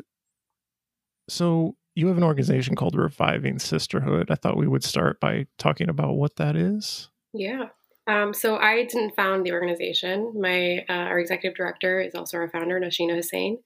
[1.28, 4.30] so you have an organization called Reviving Sisterhood.
[4.30, 7.10] I thought we would start by talking about what that is.
[7.34, 7.66] Yeah.
[8.08, 10.32] Um, so I didn't found the organization.
[10.40, 13.58] My uh, our executive director is also our founder, Nausheena Hussain.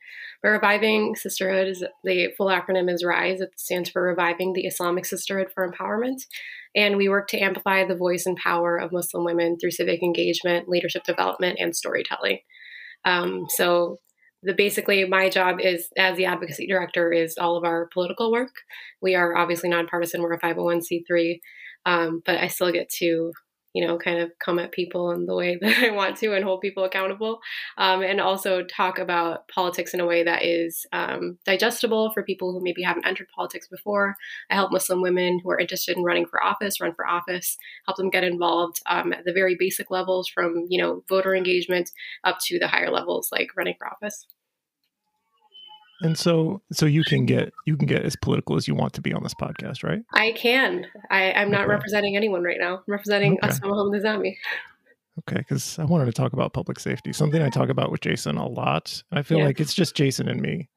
[0.43, 3.41] But Reviving Sisterhood is the full acronym is RISE.
[3.41, 6.21] It stands for Reviving the Islamic Sisterhood for Empowerment,
[6.75, 10.69] and we work to amplify the voice and power of Muslim women through civic engagement,
[10.69, 12.41] leadership development, and storytelling.
[13.07, 14.01] Um, so
[14.43, 18.53] the basically my job is as the advocacy director is all of our political work.
[19.01, 20.23] We are obviously nonpartisan.
[20.23, 21.41] We're a 501c3,
[21.85, 23.33] um, but I still get to
[23.77, 26.43] you know, kind of come at people in the way that I want to and
[26.43, 27.41] hold people accountable.
[27.77, 32.53] Um, and also talk about politics in a way that is um, digestible for people
[32.53, 34.17] who maybe haven't entered politics before.
[34.51, 37.99] I help Muslim women who are interested in running for office run for office, help
[37.99, 41.91] them get involved um, at the very basic levels from, you know, voter engagement
[42.25, 44.27] up to the higher levels like running for office.
[46.03, 49.01] And so, so you can get you can get as political as you want to
[49.01, 50.03] be on this podcast, right?
[50.13, 50.87] I can.
[51.11, 51.71] I, I'm not Okay.
[51.71, 52.77] representing anyone right now.
[52.77, 53.49] I'm representing Okay.
[53.49, 54.37] Asma Muhammad Nizami.
[55.21, 58.37] Okay, because I wanted to talk about public safety, something I talk about with Jason
[58.37, 59.03] a lot.
[59.11, 59.47] I feel Yeah.
[59.47, 60.69] like it's just Jason and me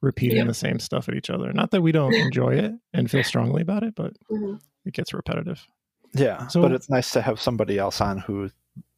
[0.00, 0.44] repeating Yeah.
[0.44, 1.52] the same stuff at each other.
[1.52, 4.60] Not that we don't enjoy it and feel strongly about it, but Mhm.
[4.86, 5.66] it gets repetitive.
[6.14, 8.50] Yeah, So- but it's nice to have somebody else on who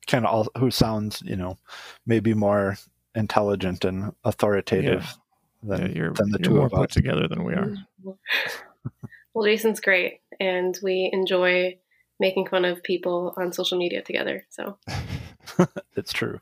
[0.07, 1.59] can all who sounds, you know,
[2.07, 2.77] maybe more
[3.17, 5.17] intelligent and authoritative
[5.63, 6.95] than, yeah, you're, than the you're two more of put us.
[6.95, 7.75] together than we are.
[9.35, 11.79] Well, Jason's great, and we enjoy
[12.19, 14.45] making fun of people on social media together.
[14.49, 14.79] So,
[15.97, 16.41] It's true.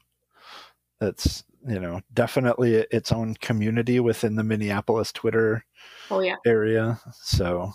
[1.01, 5.65] It's you know definitely its own community within the Minneapolis Twitter
[6.11, 7.01] oh yeah, area.
[7.13, 7.73] So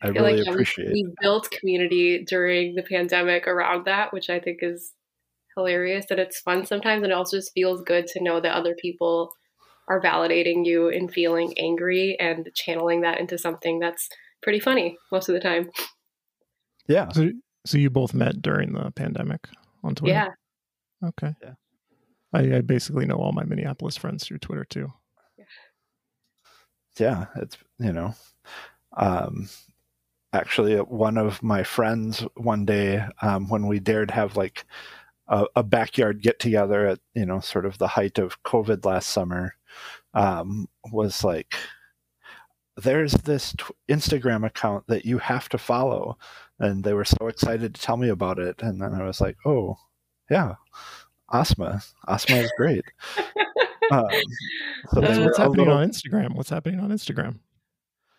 [0.00, 0.92] I, feel really like, yeah, we- appreciate.
[0.92, 4.92] we built community during the pandemic around that, which I think is
[5.54, 8.74] hilarious and it's fun sometimes, and it also just feels good to know that other
[8.80, 9.32] people
[9.88, 14.08] are validating you in feeling angry and channeling that into something that's
[14.42, 15.70] pretty funny most of the time.
[16.88, 17.30] yeah, So,
[17.66, 19.48] So you both met during the pandemic
[19.84, 20.14] on Twitter?
[20.14, 21.08] Yeah.
[21.08, 21.34] Okay.
[21.42, 21.54] Yeah.
[22.32, 24.92] I, I basically know all my Minneapolis friends through Twitter too.
[26.98, 28.14] yeah it's you know
[28.96, 29.48] um
[30.32, 34.64] actually one of my friends one day um when we dared have like
[35.28, 39.10] a, a backyard get together at you know sort of the height of covid last
[39.10, 39.54] summer
[40.14, 41.54] um was like
[42.76, 46.16] there's this t- instagram account that you have to follow
[46.58, 49.36] and they were so excited to tell me about it and then i was like
[49.46, 49.76] oh
[50.30, 50.54] yeah
[51.32, 52.84] asma asma is great
[53.92, 54.06] um,
[54.92, 56.34] so they So were what's happening little- on Instagram?
[56.34, 57.38] What's happening on Instagram?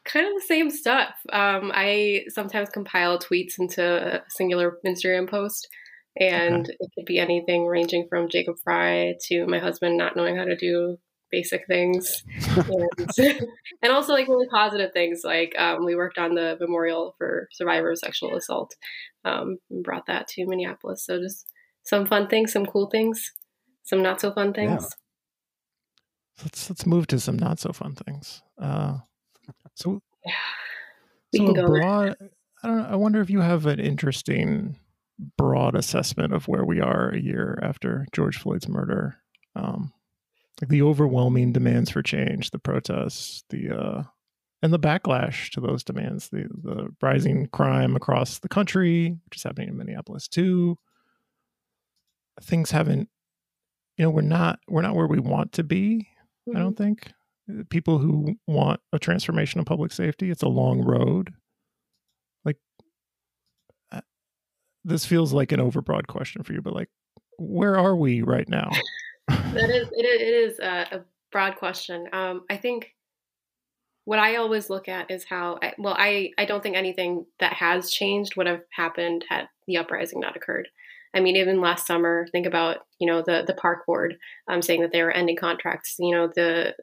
[0.06, 1.16] kind of the same stuff.
[1.32, 5.68] Um, I sometimes compile tweets into a singular Instagram post,
[6.16, 10.46] and it could be anything ranging from Jacob Fry to my husband not knowing how
[10.46, 10.98] to do
[11.32, 12.24] basic things,
[12.56, 13.10] and,
[13.82, 15.22] and also like really positive things.
[15.24, 18.76] Like um, we worked on the memorial for survivors of sexual assault,
[19.26, 21.06] um, and brought that to Minneapolis.
[21.06, 21.48] So just
[21.84, 23.34] some fun things, some cool things,
[23.84, 24.88] some not so fun things.
[26.44, 28.44] Let's let's move to some not so fun things.
[28.60, 29.00] Uh,
[29.76, 30.02] so
[31.32, 32.16] We so can go broad.
[32.64, 32.78] I don't.
[32.78, 34.78] know, I wonder if you have an interesting
[35.38, 39.18] broad assessment of where we are a year after George Floyd's murder.
[39.56, 39.94] Um,
[40.62, 44.04] like the overwhelming demands for change, the protests, the uh,
[44.62, 49.44] and the backlash to those demands, the the rising crime across the country, which is
[49.44, 50.78] happening in Minneapolis too.
[52.42, 53.10] Things haven't,
[53.98, 56.08] you know, we're not we're not where we want to be.
[56.56, 57.12] I don't think
[57.50, 60.32] Uh, people who want a transformation of public safety.
[60.32, 61.34] It's a long road.
[62.46, 62.58] Like
[63.92, 64.02] uh,
[64.84, 66.90] this feels like an overbroad question for you, but like,
[67.38, 68.70] where are we right now?
[69.28, 72.08] that is it, is- a, a broad question.
[72.14, 72.94] Um, i think
[74.06, 77.54] what i always look at is how I, well i i don't think anything that
[77.54, 80.68] has changed would have happened had the uprising not occurred.
[81.16, 84.18] I mean even last summer think about you know the the park board
[84.48, 86.76] um, saying that they were ending contracts you know the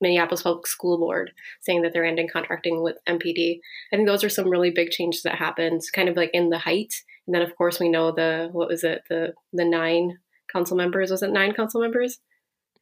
[0.00, 3.58] minneapolis public school board saying that they're ending contracting with mpd
[3.92, 6.58] i think those are some really big changes that happened kind of like in the
[6.58, 6.94] height
[7.28, 10.18] and then of course we know the what was it the the nine
[10.50, 11.10] council members.
[11.10, 12.18] Was it nine council members?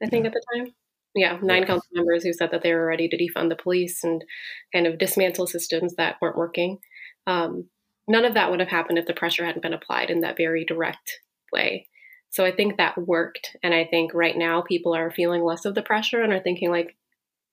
[0.01, 0.29] I think Yeah.
[0.29, 0.75] at the time.
[1.17, 1.67] Yeah, nine Yeah.
[1.67, 4.25] council members who said that they were ready to defund the police and
[4.73, 6.79] kind of dismantle systems that weren't working.
[7.27, 7.71] Um,
[8.07, 10.65] none of that would have happened if the pressure hadn't been applied in that very
[10.65, 11.21] direct
[11.53, 11.89] way.
[12.31, 13.57] So I think that worked.
[13.65, 16.71] And I think right now people are feeling less of the pressure and are thinking
[16.71, 16.97] like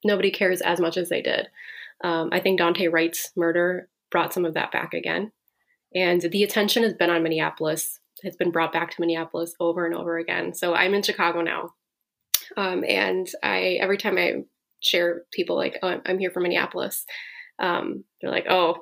[0.06, 1.48] nobody cares as much as they did.
[2.04, 5.32] Um, I think Daunte Wright's murder brought some of that back again.
[5.96, 9.96] And the attention has been on Minneapolis, It's been brought back to Minneapolis over and
[9.96, 10.54] over again.
[10.54, 11.72] So I'm in Chicago now.
[12.58, 14.44] Um, and I every time I
[14.82, 17.06] share people like, oh, I'm, here from Minneapolis,
[17.60, 18.78] um, they're like, oh,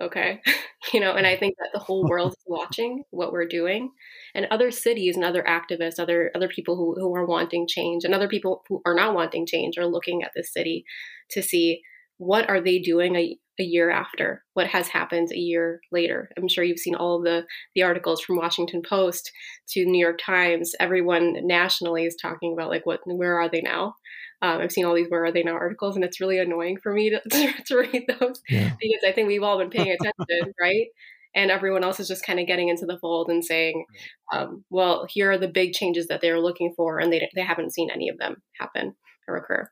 [0.00, 0.40] okay.
[0.92, 3.90] you know, and I think that the whole world is watching what we're doing.
[4.34, 8.14] And other cities and other activists, other other people who, who are wanting change and
[8.14, 10.84] other people who are not wanting change are looking at this city
[11.30, 11.82] to see
[12.18, 16.30] what are they doing a, a year after what has happened a year later.
[16.36, 17.44] I'm sure you've seen all the
[17.74, 19.30] the articles from washington post
[19.70, 20.72] to new york times.
[20.80, 23.94] Everyone nationally is talking about like what where are they now?
[24.40, 26.92] Um, i've seen all these where are they now articles and it's really annoying for
[26.92, 27.20] me to,
[27.66, 28.70] to read those Yeah.
[28.80, 30.86] because i think we've all been paying attention right?
[31.34, 33.84] And everyone else is just kind of getting into the fold and saying
[34.32, 37.74] um, well here are the big changes that they're looking for and they, they haven't
[37.74, 38.94] seen any of them happen
[39.26, 39.68] or occur.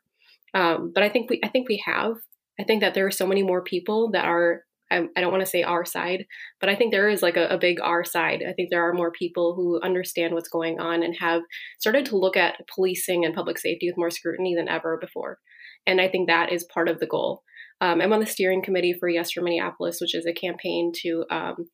[0.54, 2.16] Um, but i think we i think we have
[2.58, 5.44] I think that there are so many more people that are, I, I don't want
[5.44, 6.26] to say our side,
[6.60, 8.42] but I think there is like a, a big our side.
[8.48, 11.42] I think there are more people who understand what's going on and have
[11.78, 15.38] started to look at policing and public safety with more scrutiny than ever before.
[15.86, 17.42] And I think that is part of the goal.
[17.80, 21.24] Um, I'm on the steering committee for Yes for Minneapolis, which is a campaign to
[21.30, 21.68] um,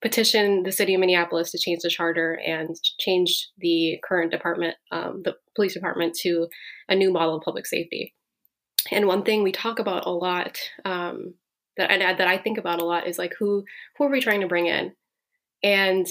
[0.00, 2.68] petition the city of Minneapolis to change the charter and
[3.00, 6.46] change the current department, um, the police department, to
[6.88, 8.14] a new model of public safety.
[8.90, 11.34] And one thing we talk about a lot um,
[11.76, 13.64] that I, that I think about a lot is like who
[13.96, 14.92] who are we trying to bring in?
[15.62, 16.06] And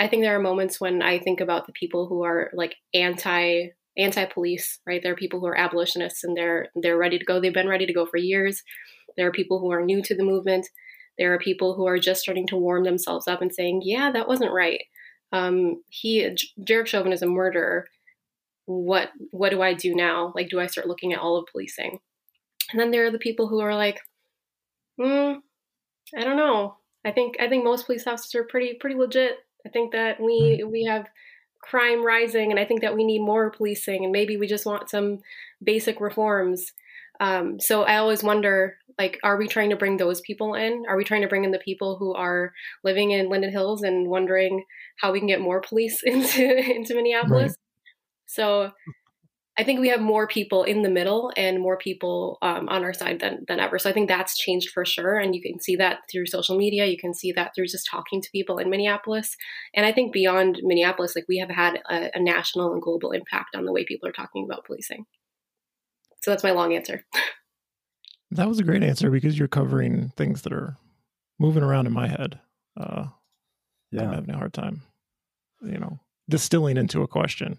[0.00, 3.68] I think there are moments when I think about the people who are like anti
[3.96, 5.02] anti police, right?
[5.02, 7.40] There are people who are abolitionists and they're they're ready to go.
[7.40, 8.62] They've been ready to go for years.
[9.16, 10.68] There are people who are new to the movement.
[11.18, 14.28] There are people who are just starting to warm themselves up and saying, "Yeah, that
[14.28, 14.82] wasn't right.
[15.32, 17.88] Um, he Derek Chauvin is a murderer.
[18.66, 20.32] What what do I do now?
[20.36, 21.98] Like, do I start looking at all of policing?"
[22.70, 24.00] And then there are the people who are like,
[25.00, 25.34] hmm,
[26.16, 26.76] I don't know.
[27.04, 29.36] I think I think most police officers are pretty pretty legit.
[29.66, 31.06] I think that we we have
[31.60, 34.90] crime rising, and I think that we need more policing, and maybe we just want
[34.90, 35.20] some
[35.62, 36.72] basic reforms.
[37.20, 40.84] Um, so I always wonder, like, are we trying to bring those people in?
[40.88, 42.52] Are we trying to bring in the people who are
[42.84, 44.64] living in Linden Hills and wondering
[44.98, 47.54] how we can get more police into into Minneapolis?
[48.26, 48.70] So
[49.58, 52.94] I think we have more people in the middle and more people um, on our
[52.94, 53.76] side than, than ever.
[53.78, 55.18] So I think that's changed for sure.
[55.18, 56.86] And you can see that through social media.
[56.86, 59.36] You can see that through just talking to people in Minneapolis.
[59.74, 63.56] And I think beyond Minneapolis, like we have had a, a national and global impact
[63.56, 65.06] on the way people are talking about policing.
[66.22, 67.04] So that's my long answer.
[68.30, 70.76] That was a great answer because you're covering things that are
[71.38, 72.38] moving around in my head.
[72.78, 73.06] Uh,
[73.92, 74.14] I'm Yeah.
[74.14, 74.82] having a hard time,
[75.62, 77.58] you know, distilling into a question.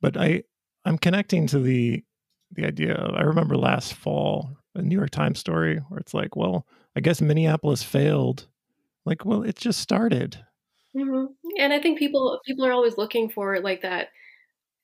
[0.00, 0.44] But I,
[0.90, 2.04] I'm connecting to the
[2.52, 2.94] the idea.
[2.94, 7.00] Of, I remember last fall a New York Times story where it's like, well, I
[7.00, 8.48] guess Minneapolis failed.
[9.06, 10.44] Like, well, it just started.
[10.94, 11.26] hmm
[11.58, 14.08] And I think people people are always looking for like that.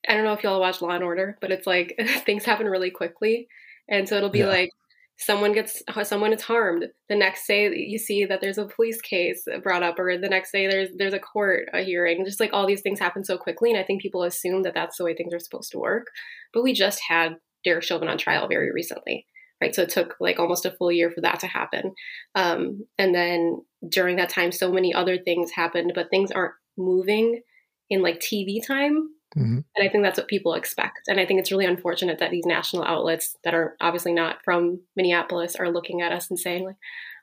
[0.07, 2.91] I don't know if y'all watch Law and Order, but it's like things happen really
[2.91, 3.49] quickly,
[3.89, 4.47] and so it'll be Yeah.
[4.47, 4.71] like
[5.17, 6.85] someone gets someone is harmed.
[7.09, 10.51] The next day you see that there's a police case brought up, or the next
[10.51, 12.23] day there's there's a court a hearing.
[12.25, 14.97] Just like all these things happen so quickly, and I think people assume that that's
[14.97, 16.07] the way things are supposed to work.
[16.53, 19.25] But we just had Derek Chauvin on trial very recently,
[19.61, 19.73] right?
[19.73, 21.93] So it took like almost a full year for that to happen.
[22.35, 27.41] Um, and then during that time, so many other things happened, but things aren't moving
[27.89, 29.09] in like TV time.
[29.35, 29.63] Mhm.
[29.75, 31.07] And I think that's what people expect.
[31.07, 34.79] And I think it's really unfortunate that these national outlets that are obviously not from
[34.95, 36.77] Minneapolis are looking at us and saying, like,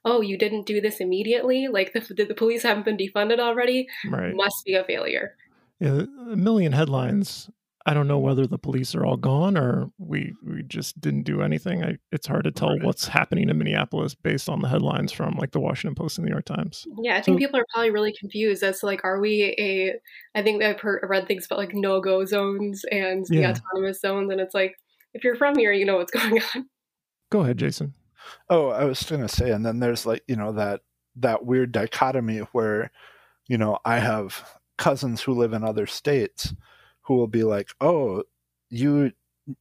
[0.04, 1.68] oh, you didn't do this immediately?
[1.68, 3.88] Like, the, the police haven't been defunded already?
[4.06, 4.34] Right.
[4.34, 5.34] Must be a failure.
[5.80, 7.50] Yeah, a million headlines.
[7.86, 11.42] I don't know whether the police are all gone or we we just didn't do
[11.42, 11.84] anything.
[11.84, 12.82] I, it's hard to tell Right.
[12.82, 16.30] what's happening in Minneapolis based on the headlines from like the Washington Post and the
[16.30, 16.86] New York Times.
[17.02, 19.94] Yeah, I think So- people are probably really confused as to like, are we a?
[20.34, 23.50] I think I've heard read things about like no go zones and the Yeah.
[23.50, 24.74] autonomous zones, and it's like
[25.12, 26.66] if you're from here, you know what's going on.
[27.30, 27.92] Go ahead, Jason.
[28.48, 30.80] Oh, I was going to say, and then there's like you know that
[31.16, 32.90] that weird dichotomy where,
[33.46, 36.52] you know, I have cousins who live in other states
[37.04, 38.24] who will be like, "Oh,
[38.70, 39.12] you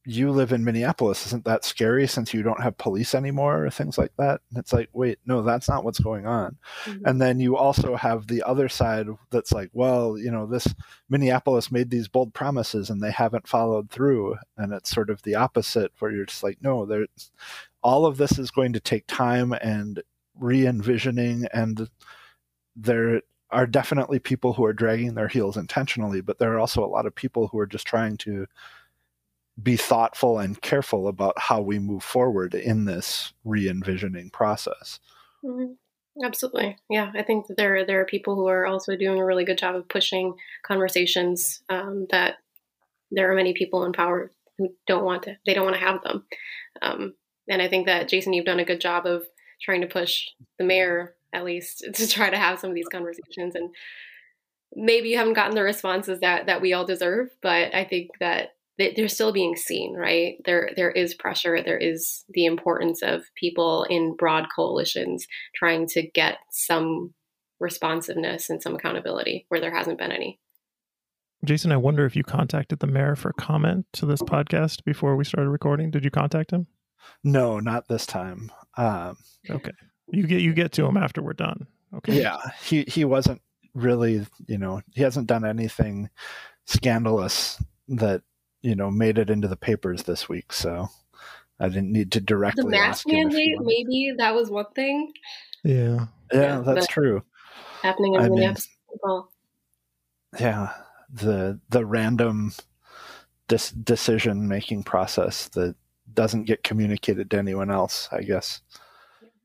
[0.06, 3.98] you live in Minneapolis, isn't that scary since you don't have police anymore or things
[3.98, 7.06] like that?" And it's like, "Wait, no, that's not what's going on." Mm-hmm.
[7.06, 10.74] And then you also have the other side that's like, "Well, you know, this
[11.08, 15.34] Minneapolis made these bold promises and they haven't followed through." And it's sort of the
[15.36, 17.30] opposite where you're just like, "No, there's
[17.82, 20.02] all of this is going to take time and
[20.38, 21.88] re-envisioning and
[22.76, 23.22] there
[23.54, 27.06] are definitely people who are dragging their heels intentionally but there are also a lot
[27.06, 28.46] of people who are just trying to
[29.62, 34.98] be thoughtful and careful about how we move forward in this re-envisioning process
[35.44, 35.76] Mhm.
[36.22, 37.10] Absolutely, yeah.
[37.14, 39.74] I think that there there are people who are also doing a really good job
[39.74, 42.36] of pushing conversations um, that
[43.10, 45.36] there are many people in power who don't want to.
[45.44, 46.24] They don't want to have them,
[46.82, 47.14] um,
[47.48, 49.24] and I think that Jason, you've done a good job of
[49.60, 53.54] trying to push the mayor at least to try to have some of these conversations
[53.54, 53.70] and.
[54.76, 58.56] Maybe you haven't gotten the responses that, that we all deserve, but I think that
[58.76, 60.34] they- they're still being seen, right?
[60.44, 61.62] There there is pressure.
[61.62, 67.14] There is the importance of people in broad coalitions trying to get some
[67.60, 70.40] responsiveness and some accountability where there hasn't been any.
[71.44, 75.24] Jason, I wonder if you contacted the mayor for comment to this podcast before we
[75.24, 75.92] started recording.
[75.92, 76.66] Did you contact him?
[77.22, 79.16] no not this time um,
[79.48, 79.70] Okay.
[80.08, 81.66] You get you get to him after we're done.
[81.96, 82.20] Okay.
[82.20, 83.40] yeah he he wasn't
[83.72, 86.10] really you know he hasn't done anything
[86.66, 88.22] scandalous that
[88.62, 90.88] you know made it into the papers this week so
[91.60, 94.50] i didn't need to directly The mask ask him if he mandate, maybe that was
[94.50, 95.12] one thing
[95.62, 96.06] Yeah.
[96.32, 97.22] yeah Yeah, that's true
[97.82, 98.68] happening in I mean- Minneapolis.
[99.02, 99.30] Well,
[100.40, 100.72] yeah
[101.12, 102.52] the the random
[103.46, 105.76] dis- decision making process that
[106.12, 108.62] doesn't get communicated to anyone else i guess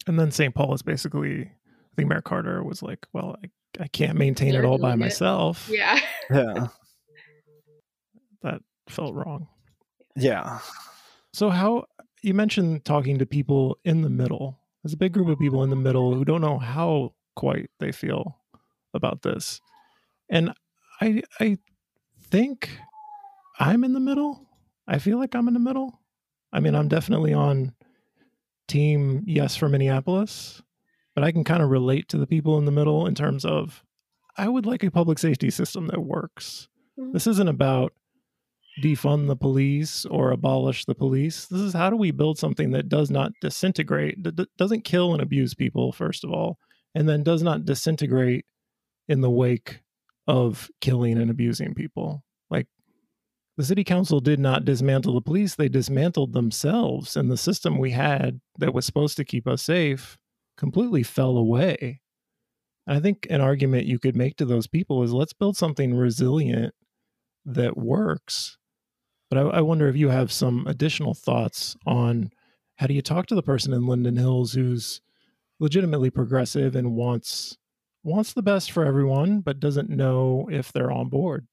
[0.08, 0.54] And then St.
[0.56, 4.63] Paul is basically, I think Mayor Carter was like, well, I, I can't maintain You're
[4.63, 4.98] it all by it.
[4.98, 5.67] myself.
[5.71, 6.00] yeah.
[6.32, 6.67] yeah
[8.42, 9.48] That felt wrong.
[10.15, 10.60] yeah
[11.34, 11.86] So, how
[12.21, 14.60] you mentioned talking to people in the middle.
[14.84, 17.92] There's a big group of people in the middle who don't know how quite they
[17.92, 18.38] feel
[18.94, 19.60] about this.
[20.30, 20.54] And
[21.02, 21.58] I, I
[22.30, 22.69] think
[23.60, 24.48] I'm in the middle.
[24.88, 26.02] I feel like I'm in the middle.
[26.54, 27.73] I mean, I'm definitely on
[28.70, 30.62] team yes for Minneapolis,
[31.15, 33.84] but I can kind of relate to the people in the middle in terms of
[34.38, 36.70] I would like a public safety system that works.
[36.98, 37.12] Mhm.
[37.12, 37.94] This isn't about
[38.82, 41.48] defund the police or abolish the police.
[41.48, 45.22] This is how do we build something that does not disintegrate, that doesn't kill and
[45.22, 46.58] abuse people, first of all,
[46.96, 48.46] and then does not disintegrate
[49.10, 49.82] in the wake
[50.28, 52.24] of killing and abusing people.
[53.60, 57.18] The city council did not dismantle the police, they dismantled themselves.
[57.18, 60.18] And the system we had that was supposed to keep us safe
[60.56, 62.00] completely fell away.
[62.88, 65.94] And I think an argument you could make to those people is let's build something
[65.94, 66.74] resilient
[67.44, 68.58] that works.
[69.30, 72.32] But I, I wonder if you have some additional thoughts on
[72.78, 75.02] how do you talk to the person in Linden Hills who's
[75.60, 77.58] legitimately progressive and wants
[78.04, 81.46] wants the best for everyone, but doesn't know if they're on board.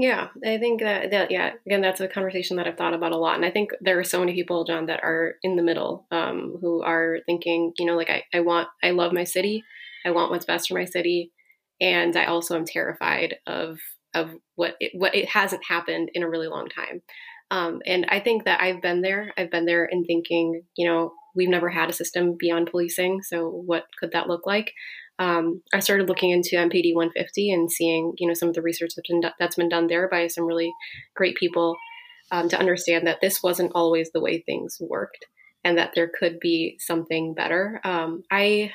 [0.00, 3.16] Yeah, I think that, that yeah, again, that's a conversation that I've thought about a
[3.16, 6.06] lot, and I think there are so many people, John, that are in the middle,
[6.12, 9.64] um, who are thinking, you know, like I, I want, I love my city,
[10.06, 11.32] I want what's best for my city,
[11.80, 13.78] and I also am terrified of
[14.14, 17.02] of what it, what it hasn't happened in a really long time.
[17.50, 19.32] Um, and I think that I've been there.
[19.36, 23.48] I've been there in thinking, you know, we've never had a system beyond policing, so
[23.48, 24.70] what could that look like?
[25.18, 28.92] Um, I started looking into MPD 150 and seeing, you know, some of the research
[28.94, 30.72] that's been, that's been done there by some really
[31.14, 31.76] great people
[32.30, 35.26] um, to understand that this wasn't always the way things worked
[35.64, 37.80] and that there could be something better.
[37.84, 38.72] Um, I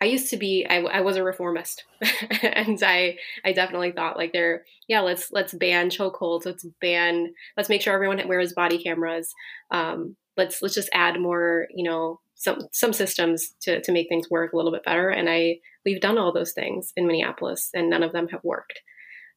[0.00, 1.84] I used to be I, I was a reformist,
[2.42, 7.68] and I I definitely thought like there yeah let's let's ban chokeholds let's ban let's
[7.68, 9.34] make sure everyone wears body cameras
[9.70, 14.30] um, let's let's just add more you know some some systems to to make things
[14.30, 17.90] work a little bit better and I we've done all those things in Minneapolis and
[17.90, 18.80] none of them have worked.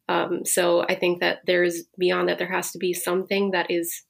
[0.09, 4.03] Um, so I think that there's beyond that, there has to be something that is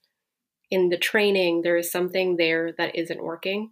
[0.72, 3.72] in the training, there is something there that isn't working.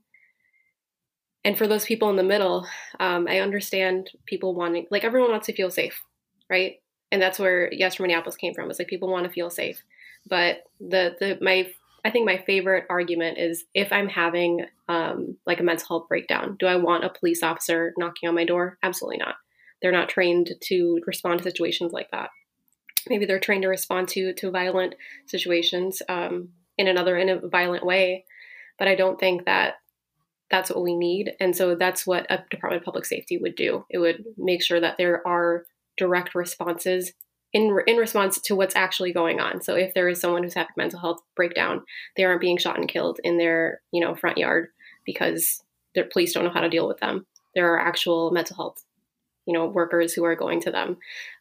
[1.43, 2.67] And for those people in the middle,
[2.99, 6.01] um, I understand people wanting, like everyone wants to feel safe,
[6.49, 6.81] right?
[7.11, 8.69] And that's where Yes for Minneapolis came from.
[8.69, 9.81] It's like people want to feel safe.
[10.27, 11.71] But the the my
[12.07, 16.55] I think my favorite argument is if I'm having um, like a mental health breakdown,
[16.57, 18.77] do I want a police officer knocking on my door?
[18.81, 19.35] Absolutely not.
[19.81, 22.29] They're not trained to respond to situations like that.
[23.09, 24.95] Maybe they're trained to respond to to violent
[25.25, 26.47] situations um,
[26.77, 28.23] in another in a violent way,
[28.79, 29.73] but I don't think that
[30.49, 31.33] that's what we need.
[31.41, 33.85] And so that's what a Department of Public Safety would do.
[33.89, 35.65] It would make sure that there are
[35.97, 37.11] direct responses
[37.53, 39.61] in in response to what's actually going on.
[39.61, 41.83] So if there is someone who's having mental health breakdown,
[42.15, 44.69] they aren't being shot and killed in their you know front yard
[45.05, 45.63] because
[45.95, 47.25] their police don't know how to deal with them.
[47.55, 48.83] There are actual mental health
[49.47, 50.97] you know workers who are going to them.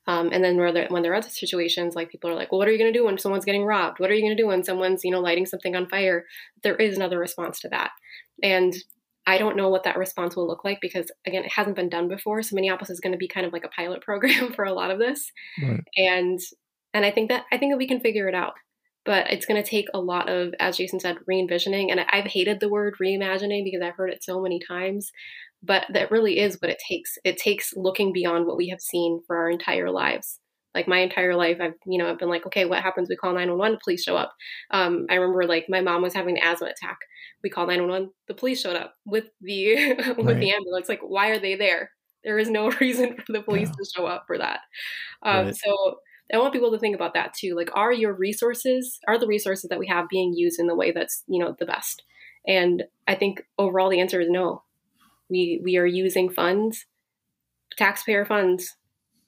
[0.07, 2.68] Um, and then there, when there are other situations like people are like, well, what
[2.68, 3.98] are you going to do when someone's getting robbed?
[3.98, 6.24] What are you going to do when someone's you know lighting something on fire?
[6.62, 7.90] There is another response to that,
[8.42, 8.74] and
[9.27, 12.09] I don't know what that response will look like because again, it hasn't been done
[12.09, 12.43] before.
[12.43, 14.91] So Minneapolis is going to be kind of like a pilot program for a lot
[14.91, 15.31] of this,
[15.62, 15.83] right.
[15.97, 16.39] and
[16.95, 18.55] and I think that I think that we can figure it out.
[19.05, 21.93] But it's going to take a lot of, as Jason said, re-envisioning.
[21.93, 25.12] And I've hated the word reimagining because I've heard it so many times.
[25.62, 27.16] But that really is what it takes.
[27.22, 30.41] It takes looking beyond what we have seen for our entire lives
[30.77, 33.09] like my entire life i've you know i've been like okay what happens?
[33.09, 34.33] We call 911 police show up.
[34.70, 36.99] Um, i remember like my mom was having an asthma attack.
[37.43, 40.39] We call 911 the police showed up with the with right.
[40.39, 40.89] the ambulance.
[40.89, 41.91] Like why are they there?
[42.22, 43.74] There is no reason for the police yeah.
[43.74, 44.61] to show up for that.
[45.22, 45.57] Um, right.
[45.57, 45.97] so
[46.35, 47.55] i want people to think about that too.
[47.57, 50.93] Like are your resources are the resources that we have being used in the way
[50.93, 52.03] that's you know the best?
[52.47, 54.62] And i think overall the answer is no.
[55.31, 56.85] We we are using funds
[57.77, 58.77] taxpayer funds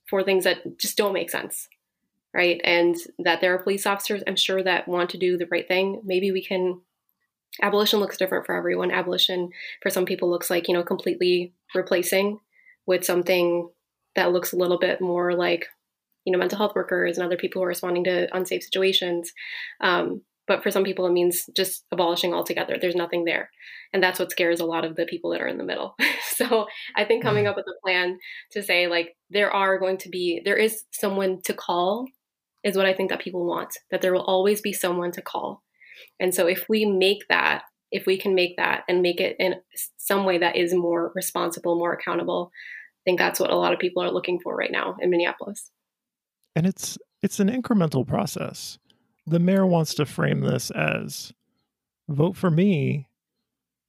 [0.08, 1.68] for things that just don't make sense
[2.34, 5.68] right and that there are police officers i'm sure that want to do the right
[5.68, 6.80] thing maybe we can
[7.62, 8.90] abolition looks different for everyone.
[8.90, 9.50] Abolition
[9.82, 12.40] for some people looks like, you know, completely replacing
[12.86, 13.68] with something
[14.14, 15.66] that looks a little bit more like,
[16.24, 19.32] you know, mental health workers and other people who are responding to unsafe situations.
[19.80, 22.76] Um, but for some people, it means just abolishing altogether.
[22.80, 23.50] There's nothing there.
[23.92, 25.94] And that's what scares a lot of the people that are in the middle.
[26.34, 27.50] so I think coming mm-hmm.
[27.50, 28.18] up with a plan
[28.52, 32.06] to say, like, there are going to be, there is someone to call
[32.64, 35.62] is what I think that people want, that there will always be someone to call
[36.20, 39.56] and so if we make that, if we can make that and make it in
[39.96, 43.78] some way that is more responsible, more accountable, I think that's what a lot of
[43.78, 45.70] people are looking for right now in Minneapolis.
[46.54, 48.78] And it's it's an incremental process.
[49.28, 51.32] The mayor wants to frame this as
[52.08, 53.08] vote for me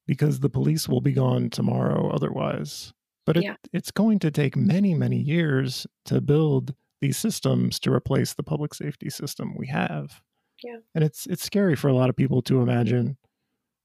[0.06, 2.94] because the police will be gone tomorrow otherwise.
[3.26, 3.56] But it, yeah.
[3.72, 8.74] it's going to take many, many years to build these systems to replace the public
[8.74, 10.22] safety system we have.
[10.64, 10.78] Yeah.
[10.96, 13.18] And it's it's scary for a lot of people to imagine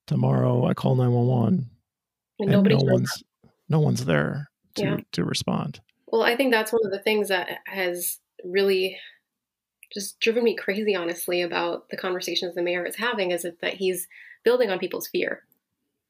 [0.07, 1.71] tomorrow I call 911
[2.41, 3.23] and, and no one's
[3.69, 4.97] no one's there to yeah.
[5.13, 5.81] to respond.
[6.09, 8.99] Well, I think that's one of the things that has really
[9.95, 14.07] just driven me crazy honestly about the conversations the mayor is having is that he's
[14.45, 15.43] building on people's fear.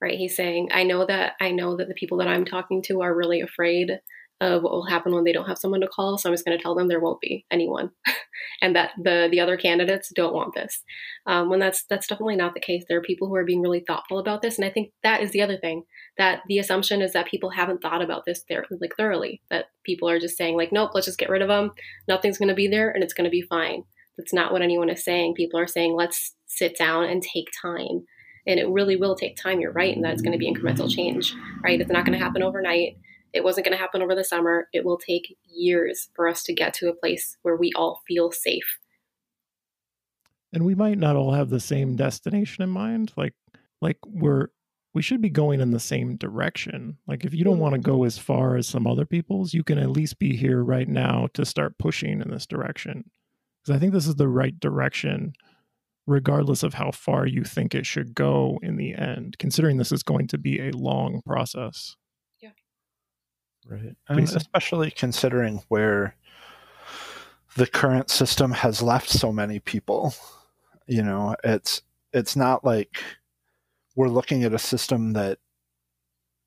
[0.00, 0.18] Right?
[0.18, 3.14] He's saying, "I know that I know that the people that I'm talking to are
[3.14, 4.00] really afraid
[4.40, 6.18] of what will happen when they don't have someone to call.
[6.18, 7.90] So I'm just going to tell them there won't be anyone,
[8.62, 10.82] and that the the other candidates don't want this.
[11.26, 12.84] Um, when that's that's definitely not the case.
[12.88, 15.30] There are people who are being really thoughtful about this, and I think that is
[15.30, 15.84] the other thing.
[16.18, 19.40] That the assumption is that people haven't thought about this there like thoroughly.
[19.50, 21.72] That people are just saying like, nope, let's just get rid of them.
[22.08, 23.84] Nothing's going to be there, and it's going to be fine.
[24.18, 25.34] That's not what anyone is saying.
[25.34, 28.04] People are saying let's sit down and take time.
[28.46, 29.58] And it really will take time.
[29.58, 31.80] You're right, and that it's going to be incremental change, right?
[31.80, 32.98] It's not going to happen overnight
[33.34, 34.68] it wasn't going to happen over the summer.
[34.72, 38.30] It will take years for us to get to a place where we all feel
[38.30, 38.78] safe.
[40.52, 43.12] And we might not all have the same destination in mind.
[43.16, 43.34] Like
[43.80, 44.48] like we're
[44.94, 46.98] we should be going in the same direction.
[47.08, 47.62] Like if you don't mm-hmm.
[47.62, 50.62] want to go as far as some other people's, you can at least be here
[50.62, 53.10] right now to start pushing in this direction.
[53.60, 55.32] Because I think this is the right direction
[56.06, 60.02] regardless of how far you think it should go in the end, considering this is
[60.02, 61.96] going to be a long process.
[63.68, 63.96] Right.
[64.08, 66.16] And especially considering where
[67.56, 70.14] the current system has left so many people.
[70.86, 73.02] You know, it's it's not like
[73.96, 75.38] we're looking at a system that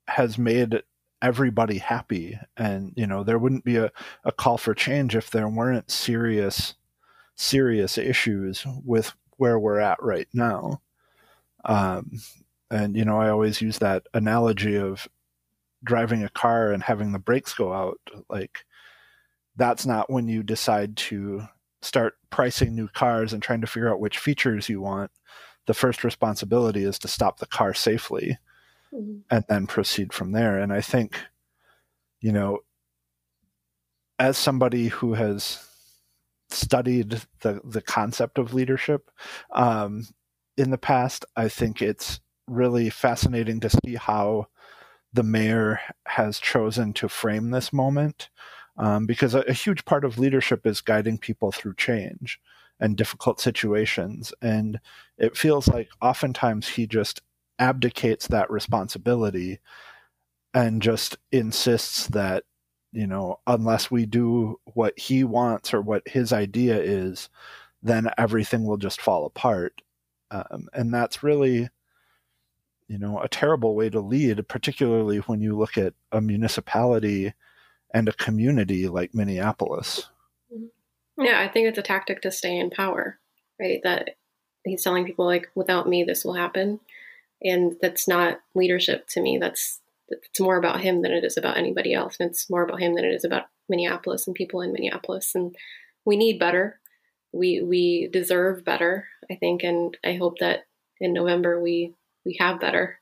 [0.08, 0.84] has made
[1.22, 3.92] everybody happy and you know there wouldn't be a,
[4.24, 6.76] a call for change if there weren't serious
[7.36, 10.80] serious issues with where we're at right now
[11.66, 12.12] um,
[12.70, 15.08] and you know i always use that analogy of
[15.84, 18.00] driving a car and having the brakes go out
[18.30, 18.66] like
[19.56, 21.44] that's not when you decide to
[21.82, 25.12] start pricing new cars and trying to figure out which features you want
[25.68, 28.38] the first responsibility is to stop the car safely
[28.94, 29.20] mm-hmm.
[29.30, 31.20] and then proceed from there and i think
[32.20, 32.60] you know
[34.20, 35.64] as somebody who has
[36.50, 39.12] studied the the concept of leadership
[39.52, 40.08] um,
[40.56, 44.48] in the past i think it's really fascinating to see how
[45.18, 48.30] the mayor has chosen to frame this moment
[48.78, 52.40] um, because a, a, huge part of leadership is guiding people through change
[52.80, 54.32] and difficult situations.
[54.44, 54.80] And
[55.18, 57.24] it feels like oftentimes he just
[57.58, 59.58] abdicates that responsibility
[60.54, 62.44] and just insists that,
[62.92, 67.28] you know, unless we do what he wants or what his idea is,
[67.82, 69.82] then everything will just fall apart.
[70.30, 71.70] Um, and that's really
[72.88, 77.34] you know a terrible way to lead particularly when you look at a municipality
[77.94, 80.10] and a community like minneapolis.
[80.54, 81.24] Mm-hmm.
[81.24, 83.20] yeah i think it's a tactic to stay in power
[83.60, 83.80] right?
[83.84, 84.12] That
[84.64, 86.80] he's telling people like without me this will happen.
[87.44, 89.38] And that's not leadership to me.
[89.40, 89.80] That's
[90.10, 92.16] it's more about him than it is about anybody else.
[92.20, 95.36] And it's more about him than it is about minneapolis and people in minneapolis.
[95.36, 95.56] And
[96.06, 96.80] we need better.
[97.32, 99.64] We we deserve better i think.
[99.64, 100.66] And i hope that
[101.00, 101.94] in november we
[102.28, 103.00] we have better.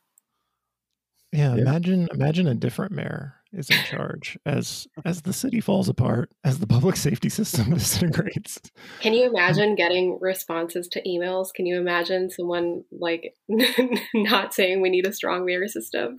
[1.32, 5.88] Yeah, yeah, imagine imagine a different mayor is in charge as as the city falls
[5.88, 8.60] apart, as the public safety system disintegrates.
[9.00, 11.48] Can you um, imagine getting responses to emails?
[11.52, 13.34] Can you imagine someone like
[14.14, 16.18] not saying we need a strong mayor system?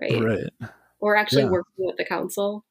[0.00, 0.22] Right.
[0.22, 0.70] Right.
[1.00, 1.50] Or actually yeah.
[1.50, 2.64] working with the council.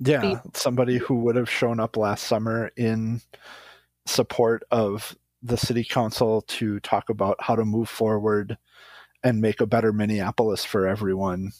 [0.00, 3.22] Yeah, the- somebody who would have shown up last summer in
[4.06, 5.16] support of
[5.46, 8.58] the city council to talk about how to move forward
[9.22, 11.52] and make a better Minneapolis for everyone,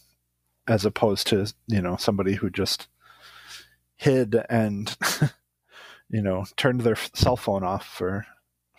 [0.66, 2.88] as opposed to you know somebody who just
[3.96, 4.96] hid and
[6.10, 8.26] you know turned their cell phone off for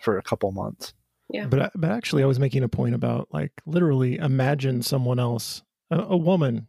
[0.00, 0.94] for a couple months.
[1.30, 1.46] Yeah.
[1.46, 5.98] But but actually, I was making a point about like literally imagine someone else, a,
[5.98, 6.68] a woman,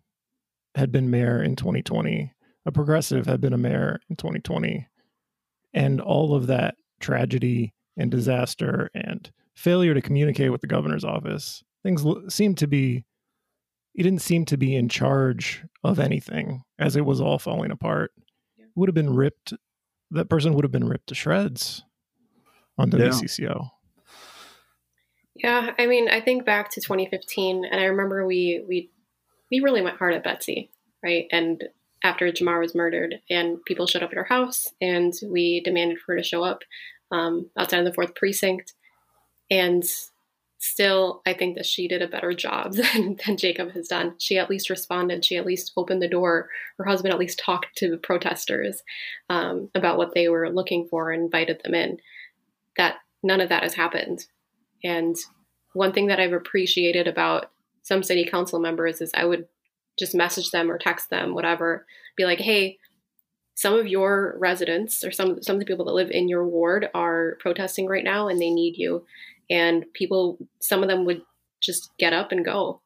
[0.75, 2.33] had been mayor in 2020,
[2.65, 4.87] a progressive had been a mayor in 2020,
[5.73, 11.63] and all of that tragedy and disaster and failure to communicate with the governor's office.
[11.83, 13.05] Things seemed to be,
[13.93, 18.11] he didn't seem to be in charge of anything as it was all falling apart.
[18.57, 18.65] Yeah.
[18.75, 19.53] Would have been ripped,
[20.11, 21.83] that person would have been ripped to shreds
[22.77, 23.69] on WCCO.
[25.35, 25.65] Yeah.
[25.65, 28.89] yeah, I mean, I think back to 2015, and I remember we we
[29.51, 30.71] we really went hard at Betsy,
[31.03, 31.25] right?
[31.31, 31.63] And
[32.03, 36.13] after Jamar was murdered, and people showed up at her house, and we demanded for
[36.13, 36.61] her to show up
[37.11, 38.73] um, outside of the fourth precinct.
[39.51, 39.83] And
[40.59, 44.15] still, I think that she did a better job than, than Jacob has done.
[44.19, 45.25] She at least responded.
[45.25, 46.49] She at least opened the door.
[46.77, 48.83] Her husband at least talked to protesters
[49.29, 51.97] um, about what they were looking for and invited them in.
[52.77, 54.25] That none of that has happened.
[54.83, 55.15] And
[55.73, 57.51] one thing that I've appreciated about
[57.83, 59.47] some city council members is I would
[59.97, 61.85] just message them or text them, whatever,
[62.15, 62.77] be like, hey,
[63.59, 66.87] some of your residents or some some of the people that live in your ward
[66.93, 69.03] are protesting right now and they need you
[69.49, 71.21] and people some of them would
[71.59, 72.81] just get up and go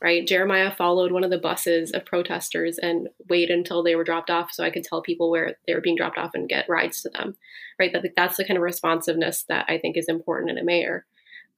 [0.00, 0.26] right?
[0.26, 4.52] Jeremiah followed one of the buses of protesters and waited until they were dropped off
[4.52, 7.10] so I could tell people where they were being dropped off and get rides to
[7.10, 7.36] them,
[7.78, 7.92] right?
[7.92, 11.06] That that's the kind of responsiveness that I think is important in a mayor.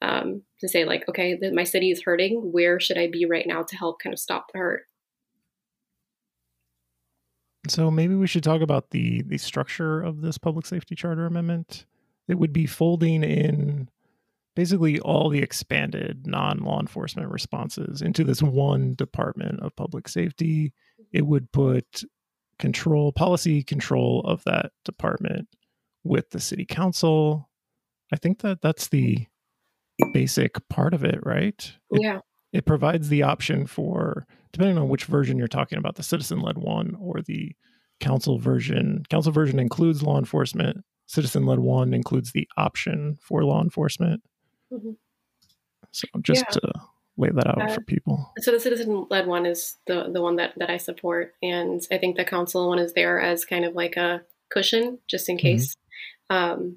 [0.03, 2.53] Um, to say like, okay, my city is hurting.
[2.53, 4.87] Where should I be right now to help kind of stop the hurt?
[7.69, 11.87] So maybe we should talk about the the structure of this public safety charter amendment.
[12.29, 13.89] It would be folding in
[14.57, 20.73] basically all the expanded non-law enforcement responses into this one department of public safety.
[21.13, 22.05] It would put
[22.59, 25.49] control policy control of that department
[26.05, 27.49] with the city council.
[28.13, 29.27] I think that that's the
[30.13, 31.73] basic part of it, right?
[31.91, 32.21] It, yeah.
[32.53, 36.59] It provides the option for depending on which version you're talking about, the citizen led
[36.59, 37.55] one or the
[38.01, 39.05] council version.
[39.11, 40.85] Council version includes law enforcement.
[41.07, 44.23] Citizen led one includes the option for law enforcement.
[44.73, 44.93] Mm-hmm.
[45.93, 46.61] So just yeah.
[46.61, 46.73] to
[47.17, 48.33] lay that out uh, for people.
[48.39, 51.99] So the citizen led one is the the one that that I support, and I
[51.99, 55.43] think the council one is there as kind of like a cushion just in mm-hmm.
[55.43, 55.77] case.
[56.31, 56.37] Mm-hmm.
[56.37, 56.77] Um,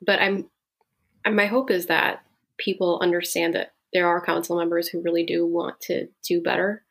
[0.00, 0.48] but I'm,
[1.30, 2.22] my hope is that
[2.58, 6.83] people understand that there are council members who really do want to do better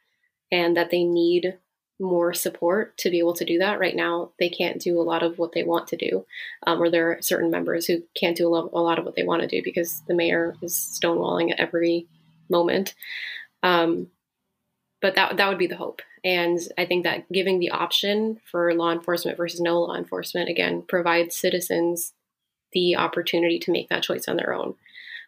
[0.53, 1.57] and that they need
[1.99, 3.79] more support to be able to do that.
[3.79, 6.25] Right now, they can't do a lot of what they want to do,
[6.67, 9.41] um, or there are certain members who can't do a lot of what they want
[9.41, 12.07] to do because the mayor is stonewalling at every
[12.49, 12.93] moment.
[13.63, 14.07] Um,
[15.01, 18.73] but that that would be the hope, and I think that giving the option for
[18.75, 22.13] law enforcement versus no law enforcement again provides citizens
[22.73, 24.75] the opportunity to make that choice on their own.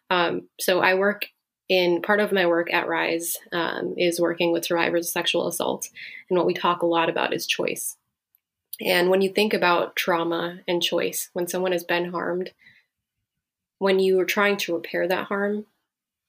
[0.08, 1.26] Um, so I work
[1.68, 5.88] in part of my work at Rise um, is working with survivors of sexual assault.
[6.28, 7.96] And what we talk a lot about is choice.
[8.80, 12.52] And when you think about trauma and choice, when someone has been harmed,
[13.78, 15.66] when you are trying to repair that harm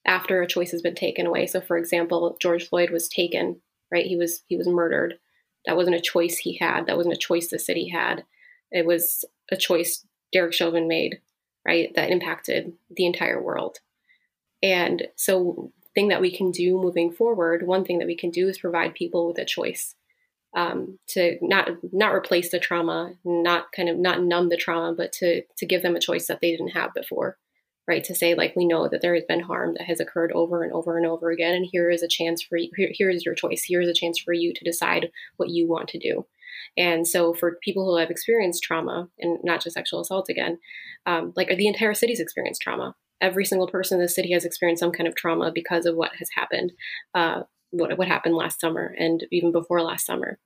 [0.06, 1.46] after a choice has been taken away.
[1.46, 3.62] So for example, George Floyd was taken,
[3.92, 4.06] right?
[4.06, 5.20] He was he was murdered.
[5.66, 6.86] That wasn't a choice he had.
[6.86, 8.24] That wasn't a choice the city had.
[8.72, 11.22] It was a choice Derek Chauvin made,
[11.66, 11.94] right?
[11.96, 13.80] That impacted the entire world.
[14.64, 18.48] And so, thing that we can do moving forward, one thing that we can do
[18.48, 19.96] is provide people with a choice
[20.56, 25.12] um, to not not replace the trauma, not kind of not numb the trauma, but
[25.14, 27.38] to to give them a choice that they didn't have before,
[27.88, 28.04] right?
[28.06, 30.74] To say like we know that there has been harm that has occurred over and
[30.74, 32.70] over and over again, and here is a chance for you.
[32.76, 33.64] Here, here is your choice.
[33.64, 36.26] Here is a chance for you to decide what you want to do.
[36.76, 40.60] And so, for people who have experienced trauma, and not just sexual assault again,
[41.06, 44.80] um, like the entire city's experienced trauma, every single person in the city has experienced
[44.80, 46.72] some kind of trauma because of what has happened,
[47.14, 50.40] uh, what, what happened last summer and even before last summer.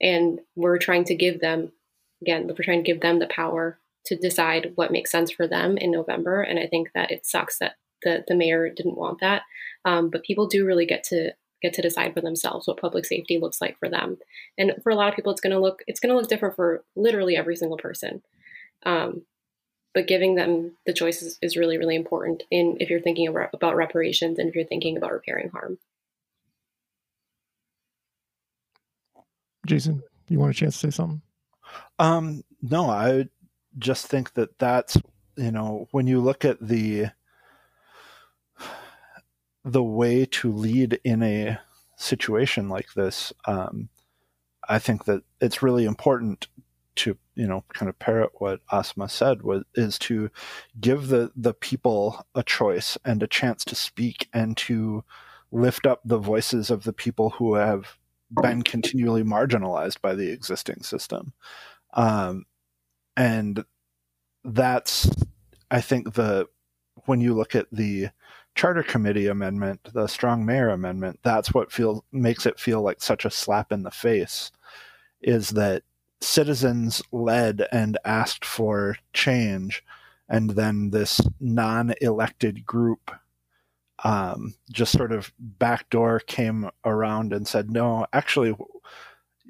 [0.00, 1.72] And we're trying to give them,
[2.22, 5.76] again, we're trying to give them the power to decide what makes sense for them
[5.76, 6.42] in November.
[6.42, 9.42] And I think that it sucks that the, the mayor didn't want that.
[9.84, 11.32] Um, but people do really get to
[11.62, 14.18] get to decide for themselves what public safety looks like for them.
[14.58, 16.54] And for a lot of people, it's going to look it's going to look different
[16.54, 18.22] for literally every single person.
[18.84, 19.22] Um,
[19.96, 24.38] but giving them the choices is really really important in if you're thinking about reparations
[24.38, 25.78] and if you're thinking about repairing harm.
[29.66, 31.22] Jason you want a chance to say something?
[31.98, 33.24] Um no i
[33.78, 34.98] just think that that's
[35.36, 37.06] you know when you look at the
[39.64, 41.58] the way to lead in a
[41.96, 43.88] situation like this um
[44.68, 46.48] i think that it's really important
[46.96, 50.30] to you know kind of parrot what Asma said was is to
[50.80, 55.04] give the the people a choice and a chance to speak and to
[55.52, 57.98] lift up the voices of the people who have
[58.42, 61.32] been continually marginalized by the existing system.
[61.94, 62.44] Um,
[63.16, 63.64] and
[64.44, 65.10] that's
[65.70, 66.46] i think the
[67.06, 68.08] when you look at the
[68.54, 73.24] charter committee amendment the strong mayor amendment that's what feels makes it feel like such
[73.24, 74.52] a slap in the face
[75.20, 75.82] is that
[76.20, 79.82] citizens led and asked for change,
[80.28, 83.10] and then this non-elected group
[84.04, 88.54] um, just sort of backdoor came around and said, "No, actually."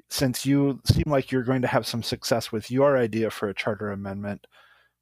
[0.09, 3.53] Since you seem like you're going to have some success with your idea for a
[3.53, 4.47] charter amendment,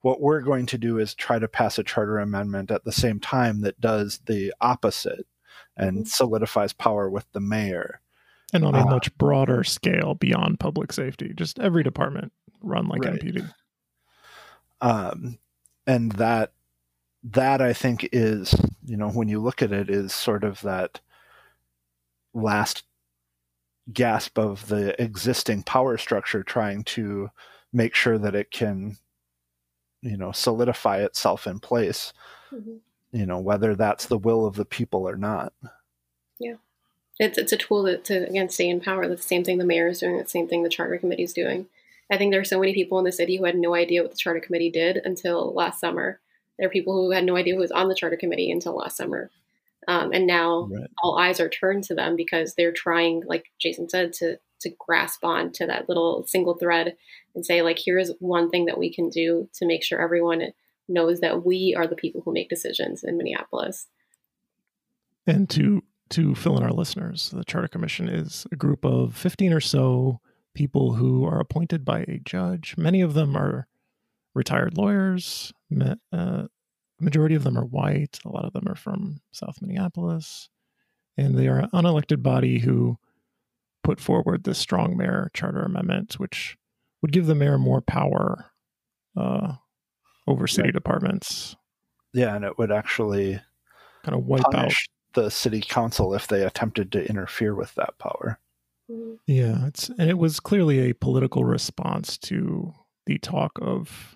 [0.01, 3.19] what we're going to do is try to pass a charter amendment at the same
[3.19, 5.27] time that does the opposite
[5.77, 6.05] and mm-hmm.
[6.05, 8.01] solidifies power with the mayor
[8.55, 11.33] and on a uh, much broader scale beyond public safety.
[11.35, 12.31] Just every department
[12.65, 13.19] run like right.
[13.21, 13.53] mpd
[14.81, 15.37] um,
[15.87, 16.51] and that
[17.23, 20.99] that i think is you know when you look at it is sort of that
[22.33, 22.83] last
[23.93, 27.29] gasp of the existing power structure trying to
[27.71, 28.97] make sure that it can
[30.01, 32.13] you know solidify itself in place
[32.51, 32.77] mm-hmm.
[33.11, 35.53] you know whether that's the will of the people or not.
[36.39, 36.55] Yeah
[37.19, 39.07] it's it's a tool to, to again stay in power.
[39.07, 40.17] That's the same thing the mayor is doing.
[40.17, 41.67] That's the same thing the charter committee is doing.
[42.11, 44.11] I think there are so many people in the city who had no idea what
[44.11, 46.19] the charter committee did until last summer.
[46.57, 48.97] There are people who had no idea who was on the charter committee until last
[48.97, 49.31] summer.
[49.87, 50.89] Um, and now Right.
[51.03, 55.23] all eyes are turned to them because they're trying, like Jason said, to to grasp
[55.23, 56.95] on to that little single thread
[57.35, 60.53] and say, like, here's one thing that we can do to make sure everyone
[60.87, 63.87] knows that we are the people who make decisions in Minneapolis.
[65.27, 69.53] And to to fill in our listeners, the Charter Commission is a group of 15
[69.53, 70.19] or so
[70.53, 72.75] people who are appointed by a judge.
[72.77, 73.67] Many of them are
[74.33, 75.51] retired lawyers.
[76.13, 76.45] Uh,
[76.99, 78.19] majority of them are white.
[78.25, 80.49] A lot of them are from South Minneapolis.
[81.17, 82.97] And they are an unelected body who
[83.83, 86.57] put forward this strong mayor charter amendment, which
[87.01, 88.51] would give the mayor more power
[89.17, 89.53] uh,
[90.27, 90.73] over city Right.
[90.73, 91.55] departments,
[92.13, 93.39] Yeah, and it would actually
[94.03, 97.97] kind of wipe out punish the city council if they attempted to interfere with that
[97.97, 98.39] power.
[99.25, 102.71] Yeah, it's and it was clearly a political response to
[103.07, 104.15] the talk of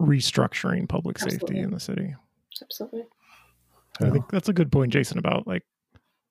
[0.00, 2.14] restructuring public safety in the city.
[2.60, 3.04] Absolutely.
[4.00, 5.64] I think that's a good point, Jason, about like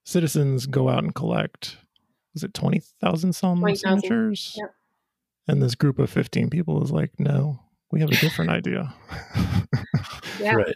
[0.06, 1.78] citizens go out and collect
[2.34, 4.02] was it twenty thousand some 20,000.
[4.02, 4.56] signatures?
[4.58, 4.74] Yep.
[5.48, 7.60] And this group of fifteen people is like, no,
[7.92, 8.94] we have a different idea.
[10.40, 10.54] Yeah.
[10.54, 10.76] Right.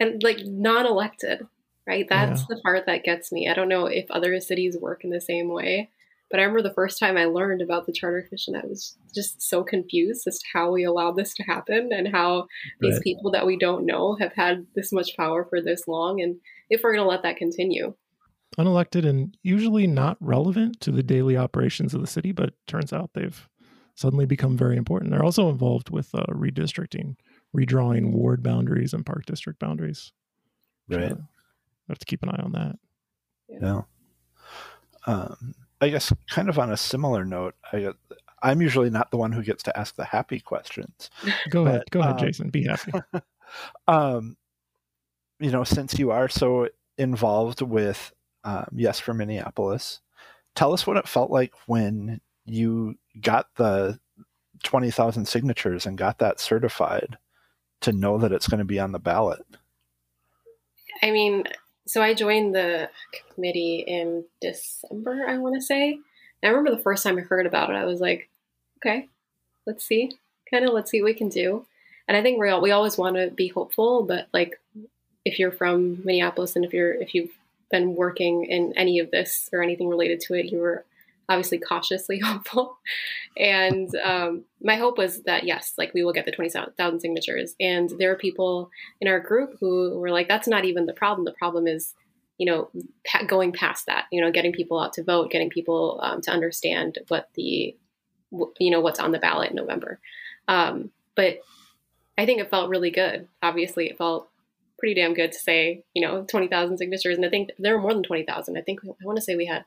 [0.00, 1.46] and like non-elected
[1.88, 5.10] right that's the part that gets me i don't know if other cities work in
[5.10, 5.90] the same way
[6.30, 9.40] but i remember the first time i learned about the charter commission i was just
[9.40, 12.46] so confused as to how we allowed this to happen and how
[12.80, 13.02] these Right.
[13.02, 16.36] people that we don't know have had this much power for this long and
[16.70, 17.94] if we're going to let that continue
[18.56, 23.10] Unelected and usually not relevant to the daily operations of the city, but turns out
[23.14, 23.48] they've
[23.94, 25.10] suddenly become very important.
[25.10, 27.16] They're also involved with uh, redistricting,
[27.56, 30.12] redrawing ward boundaries and park district boundaries.
[30.88, 31.12] Right.
[31.88, 32.78] So we have to keep an eye on that.
[33.48, 33.82] Yeah.
[35.06, 37.92] Um, I guess kind of on a similar note, I
[38.42, 41.08] I'm usually not the one who gets to ask the happy questions.
[41.50, 42.50] Go ahead, But, go ahead, um, Jason.
[42.50, 42.92] Be happy.
[43.86, 44.36] Um,
[45.40, 46.68] you know, since you are so
[46.98, 48.12] involved with
[48.44, 50.00] um, Yes for Minneapolis,
[50.54, 53.98] tell us what it felt like when you got the
[54.64, 57.16] 20,000 signatures and got that certified
[57.80, 59.40] to know that it's going to be on the ballot.
[61.02, 61.44] I mean,
[61.88, 62.90] so I joined the
[63.34, 65.92] committee in December, I want to say.
[65.92, 66.02] And
[66.44, 68.28] I remember the first time I heard about it, I was like,
[68.78, 69.08] okay,
[69.66, 70.12] let's see,
[70.50, 71.66] kind of let's see what we can do.
[72.06, 74.60] And I think we all, we always want to be hopeful, but like
[75.24, 77.36] if you're from Minneapolis and if you're if you've
[77.70, 80.84] been working in any of this or anything related to it, you were
[81.28, 82.78] obviously cautiously hopeful.
[83.36, 87.54] And um, my hope was that yes, like we will get the twenty thousand signatures.
[87.60, 88.70] And there are people
[89.00, 91.24] in our group who were like, "That's not even the problem.
[91.24, 91.94] The problem is,
[92.38, 92.70] you know,
[93.06, 94.06] pa- going past that.
[94.10, 97.76] You know, getting people out to vote, getting people um, to understand what the,
[98.32, 100.00] w- you know, what's on the ballot in November."
[100.48, 101.40] Um, but
[102.16, 103.28] I think it felt really good.
[103.42, 104.28] Obviously, it felt
[104.78, 107.16] pretty damn good to say, you know, 20,000 signatures.
[107.16, 108.56] And I think there were more than 20,000.
[108.56, 109.64] I think, I want to say we had,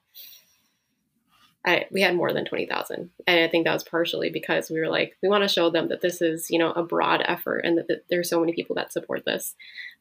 [1.65, 3.11] I, we had more than 20,000.
[3.27, 5.89] And I think that was partially because we were like, we want to show them
[5.89, 8.75] that this is, you know, a broad effort and that, that there's so many people
[8.75, 9.53] that support this.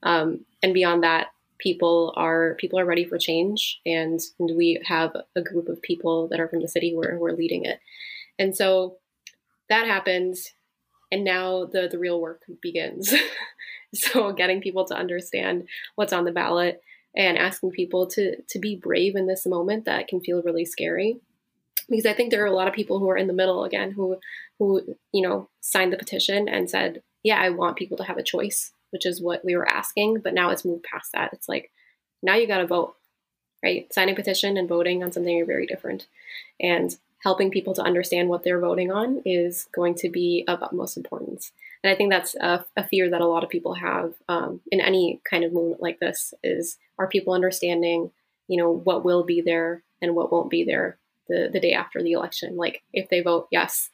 [0.02, 3.80] Um, and beyond that, people are, people are ready for change.
[3.84, 7.14] And, and we have a group of people that are from the city who are,
[7.16, 7.78] who are leading it.
[8.38, 8.96] And so
[9.68, 10.54] that happens.
[11.12, 13.12] And now the, the real work begins.
[13.94, 16.80] so getting people to understand what's on the ballot
[17.14, 21.18] and asking people to to be brave in this moment that can feel really scary
[21.88, 23.90] because i think there are a lot of people who are in the middle again
[23.90, 24.18] who
[24.58, 28.22] who you know signed the petition and said yeah i want people to have a
[28.22, 31.32] choice which is what we were asking but now it's moved past that.
[31.32, 31.70] It's like
[32.22, 32.96] now you got to vote
[33.62, 33.92] right?
[33.92, 36.06] Signing petition and voting on something are very different.
[36.58, 40.96] And helping people to understand what they're voting on is going to be of utmost
[40.96, 41.52] importance.
[41.84, 44.80] And I think that's a, a fear that a lot of people have um, in
[44.80, 48.10] any kind of movement like this: is are people understanding,
[48.48, 50.98] you know, what will be there and what won't be there
[51.30, 52.56] the the day after the election?
[52.56, 53.90] Like, if they vote yes,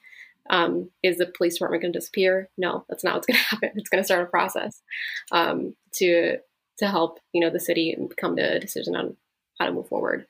[0.50, 2.48] um, is the police department going to disappear?
[2.58, 3.70] No, that's not what's going to happen.
[3.76, 4.82] It's going to start a process
[5.30, 6.38] um, to
[6.78, 9.16] to help you know the city come to a decision on
[9.58, 10.26] how to move forward.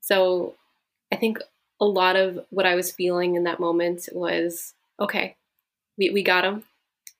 [0.00, 0.54] So,
[1.12, 1.38] I think
[1.80, 5.36] a lot of what I was feeling in that moment was okay
[5.98, 6.64] we, we got them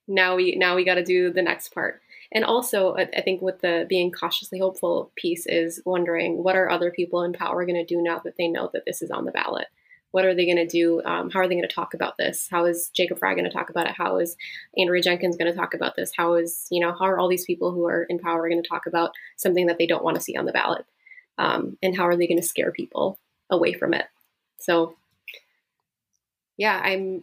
[0.06, 2.00] now we now we got to do the next part
[2.32, 6.90] and also I, think with the being cautiously hopeful piece is wondering what are other
[6.90, 9.32] people in power going to do now that they know that this is on the
[9.32, 9.66] ballot?
[10.10, 11.02] What are they going to do?
[11.04, 12.48] Um, how are they going to talk about this?
[12.50, 13.94] How is jacob frey going to talk about it?
[13.96, 14.36] How is
[14.78, 16.12] andrea jenkins going to talk about this?
[16.16, 18.68] How is you know how are all these people who are in power going to
[18.68, 20.84] talk about something that they don't want to see on the ballot?
[21.38, 23.18] Um, and how are they going to scare people
[23.50, 24.06] away from it?
[24.58, 24.96] So
[26.56, 27.22] yeah i'm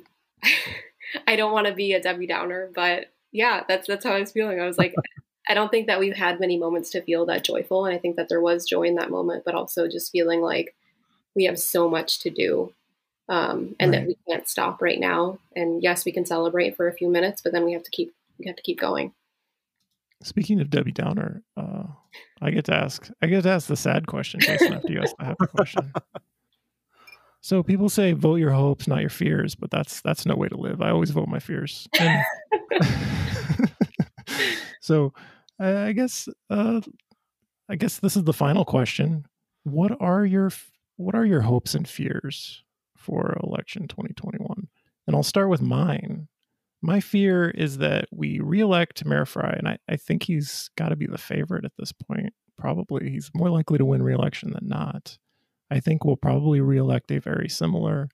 [1.28, 4.32] i don't want to be a debbie downer but yeah that's that's how i was
[4.32, 4.94] feeling i was like
[5.50, 8.16] i don't think that we've had many moments to feel that joyful and i think
[8.16, 10.76] that there was joy in that moment but also just feeling like
[11.36, 12.74] we have so much to do
[13.30, 14.00] um, and Right.
[14.02, 17.42] that we can't stop right now and yes we can celebrate for a few minutes
[17.42, 19.14] but then we have to keep we have to keep going
[20.24, 21.86] Speaking of Debbie Downer, uh,
[22.44, 23.10] I get to ask.
[23.24, 24.74] I get to ask the sad question, Jason.
[24.74, 25.92] After you ask the happy question.
[27.42, 30.58] So people say vote your hopes, not your fears, but that's that's no way to
[30.58, 30.82] live.
[30.82, 31.88] I always vote my fears.
[32.00, 32.24] And
[34.82, 35.12] so
[35.60, 36.82] I, guess uh,
[37.68, 39.26] I guess this is the final question.
[39.64, 40.52] What are your
[40.98, 42.64] what are your hopes and fears
[42.96, 44.68] for election 2021?
[45.08, 46.28] And I'll start with mine.
[46.84, 50.96] My fear is that we reelect Mayor Frey, and I, I think he's got to
[50.96, 52.34] be the favorite at this point.
[52.58, 55.18] Probably he's more likely to win reelection than not.
[55.72, 58.10] I think we'll probably reelect a very similar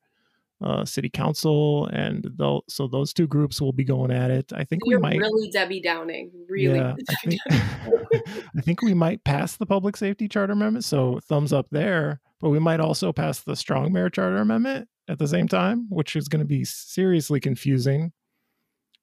[0.64, 4.54] uh, city council, and they'll so those two groups will be going at it.
[4.54, 7.42] I think you're we might really debbie downing really yeah, I think,
[8.58, 10.86] I think we might pass the public safety charter amendment.
[10.86, 12.22] So thumbs up there.
[12.40, 16.16] But we might also pass the strong mayor charter amendment at the same time, which
[16.16, 18.12] is going to be seriously confusing.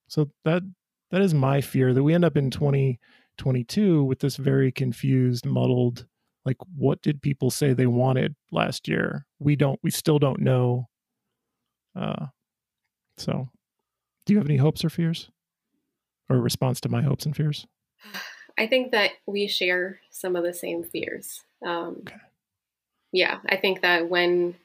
[0.06, 0.62] So that
[1.10, 6.06] that is my fear that we end up in 2022 with this very confused, muddled.
[6.44, 9.26] Like, what did people say they wanted last year?
[9.38, 9.80] We don't.
[9.82, 10.88] We still don't know.
[11.96, 12.26] Uh,
[13.16, 13.48] so,
[14.26, 15.30] do you have any hopes or fears,
[16.28, 17.66] or a response to my hopes and fears?
[18.58, 21.42] I think that we share some of the same fears.
[21.64, 22.16] Um, Okay.
[23.12, 24.56] Yeah, I think that when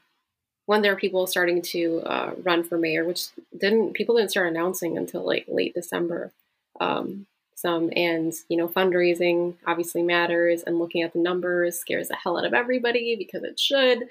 [0.65, 4.47] when there are people starting to uh, run for mayor, which didn't people didn't start
[4.47, 6.31] announcing until like late December.
[6.79, 7.27] Um,
[7.61, 12.37] some and you know fundraising obviously matters, and looking at the numbers scares the hell
[12.37, 14.07] out of everybody because it should.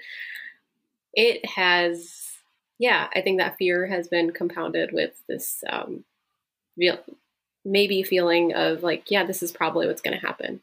[1.13, 2.21] It has,
[2.77, 6.05] yeah, I think that fear has been compounded with this um,
[6.77, 6.99] real
[7.65, 10.61] maybe feeling of like, yeah, this is probably what's going to happen.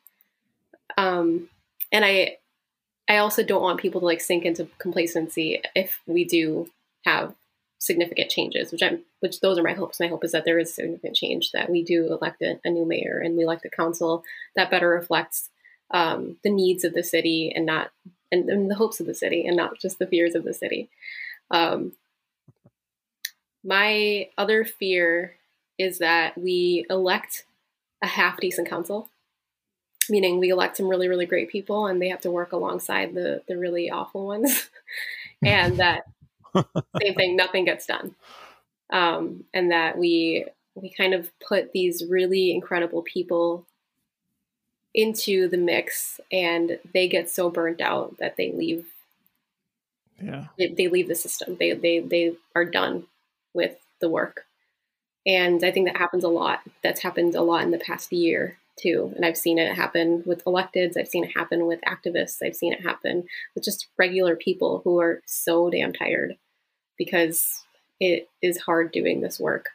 [0.97, 1.49] Um,
[1.93, 2.39] and I,
[3.09, 6.71] I also don't want people to like sink into complacency if we do
[7.05, 7.35] have
[7.79, 10.01] significant changes, which I'm, which those are my hopes.
[10.01, 12.87] My hope is that there is significant change, that we do elect a, a new
[12.87, 14.25] mayor and we elect a council
[14.55, 15.51] that better reflects
[15.91, 17.91] um, the needs of the city and not,
[18.33, 20.89] and, and the hopes of the city and not just the fears of the city.
[21.51, 21.93] Um,
[23.63, 25.35] my other fear
[25.79, 27.45] is that we elect
[28.03, 29.11] a half decent council,
[30.09, 33.43] meaning we elect some really, really great people and they have to work alongside the,
[33.49, 34.71] the really awful ones.
[35.43, 36.05] and that
[37.03, 38.15] same thing, nothing gets done.
[38.91, 43.67] Um, and that we we kind of put these really incredible people
[44.95, 48.87] into the mix and they get so burnt out that they leave
[50.21, 50.47] Yeah.
[50.59, 51.57] they, they leave the system.
[51.59, 53.07] They, they, they are done
[53.53, 54.45] with the work.
[55.27, 56.61] And I think that happens a lot.
[56.83, 59.13] That's happened a lot in the past year too.
[59.17, 60.97] And I've seen it happen with electeds.
[60.99, 62.39] I've seen it happen with activists.
[62.45, 66.37] I've seen it happen with just regular people who are so damn tired
[66.99, 67.63] because
[68.01, 69.71] it is hard doing this work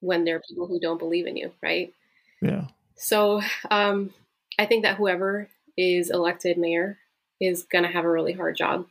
[0.00, 1.92] when there are people who don't believe in you, right?
[2.40, 2.66] Yeah.
[2.96, 3.40] So
[3.70, 4.10] um,
[4.58, 6.98] I think that whoever is elected mayor
[7.40, 8.86] is going to have a really hard job.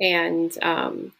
[0.00, 1.12] And um,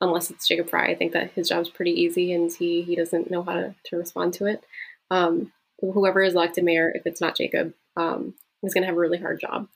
[0.00, 3.30] unless it's Jacob Frey, I think that his job's pretty easy and he, he doesn't
[3.30, 4.62] know how to, to respond to it.
[5.10, 9.00] Um, whoever is elected mayor, if it's not Jacob, um, is going to have a
[9.00, 9.68] really hard job.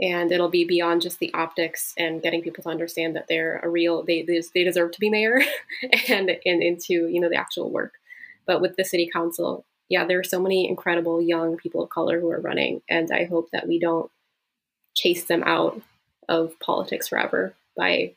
[0.00, 3.68] And it'll be beyond just the optics and getting people to understand that they're a
[3.68, 5.40] real, they, they, deserve to be mayor
[6.08, 7.94] and, and into, you know, the actual work.
[8.46, 12.20] But with the city council, yeah, there are so many incredible young people of color
[12.20, 14.10] who are running, and I hope that we don't
[14.94, 15.80] chase them out
[16.28, 18.12] of politics forever by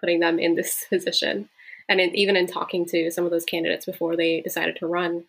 [0.00, 1.48] putting them in this position.
[1.88, 5.24] And in, even in talking to some of those candidates before they decided to run,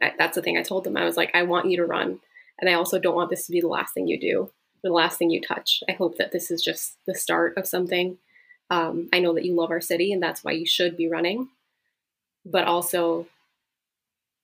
[0.00, 0.96] I, that's the thing I told them.
[0.96, 2.20] I was like, I want you to run,
[2.58, 4.50] and I also don't want this to be the last thing you do,
[4.82, 5.82] the last thing you touch.
[5.88, 8.18] I hope that this is just the start of something.
[8.70, 11.48] Um, I know that you love our city, and that's why you should be running.
[12.46, 13.26] But also,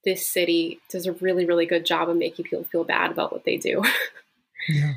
[0.03, 3.43] this city does a really, really good job of making people feel bad about what
[3.45, 3.83] they do.
[4.69, 4.93] Yeah.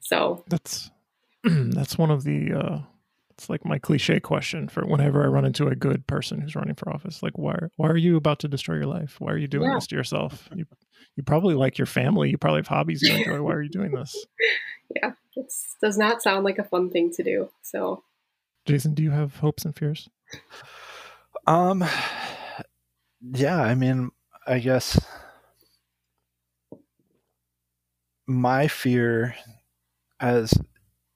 [0.00, 0.90] so, That's
[1.44, 2.78] that's one of the uh
[3.30, 6.74] it's like my cliche question for whenever I run into a good person who's running
[6.74, 7.22] for office.
[7.22, 9.20] Like why why are you about to destroy your life?
[9.20, 9.76] Why are you doing Yeah.
[9.76, 10.48] this to yourself?
[10.54, 10.64] You
[11.14, 12.30] you probably like your family.
[12.30, 13.40] You probably have hobbies you enjoy.
[13.42, 14.26] Why are you doing this?
[14.96, 17.50] yeah, it does not sound like a fun thing to do.
[17.62, 18.04] So,
[18.66, 20.08] Jason, do you have hopes and fears?
[21.46, 21.84] Um,
[23.20, 24.10] yeah, I mean,
[24.46, 25.00] I guess
[28.26, 29.34] my fear
[30.20, 30.54] as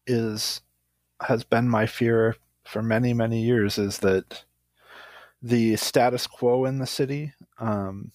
[0.07, 0.61] is
[1.23, 4.45] has been my fear for many many years is that
[5.41, 8.11] the status quo in the city um,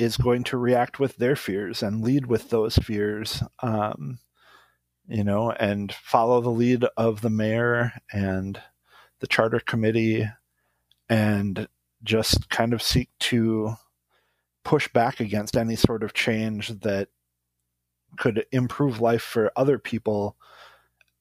[0.00, 4.18] is going to react with their fears and lead with those fears um,
[5.06, 8.60] you know and follow the lead of the mayor and
[9.20, 10.26] the charter committee
[11.08, 11.68] and
[12.02, 13.74] just kind of seek to
[14.64, 17.08] push back against any sort of change that
[18.16, 20.36] could improve life for other people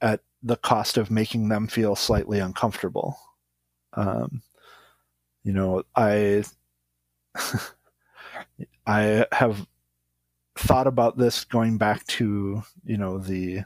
[0.02, 3.18] at the cost of making them feel slightly uncomfortable.
[3.94, 4.42] Um,
[5.44, 6.44] you know, I
[8.86, 9.68] I have
[10.58, 13.64] thought about this going back to you know the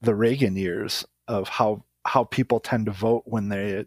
[0.00, 3.86] the Reagan years of how how people tend to vote when they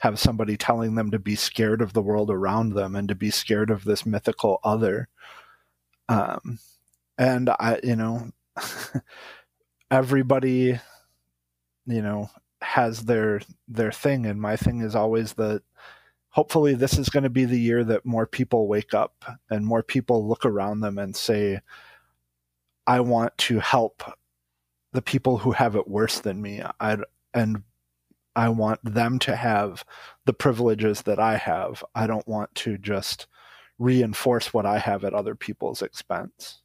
[0.00, 3.30] have somebody telling them to be scared of the world around them and to be
[3.30, 5.08] scared of this mythical other.
[6.08, 6.58] Um,
[7.16, 8.30] and I, you know,
[9.90, 10.78] everybody,
[11.86, 12.28] you know,
[12.60, 15.62] has their their thing, and my thing is always that.
[16.34, 19.84] Hopefully, this is going to be the year that more people wake up and more
[19.84, 21.60] people look around them and say,
[22.88, 24.02] "I want to help
[24.92, 26.98] the people who have it worse than me." I
[27.32, 27.62] and
[28.34, 29.84] I want them to have
[30.24, 31.84] the privileges that I have.
[31.94, 33.28] I don't want to just
[33.78, 36.62] reinforce what I have at other people's expense.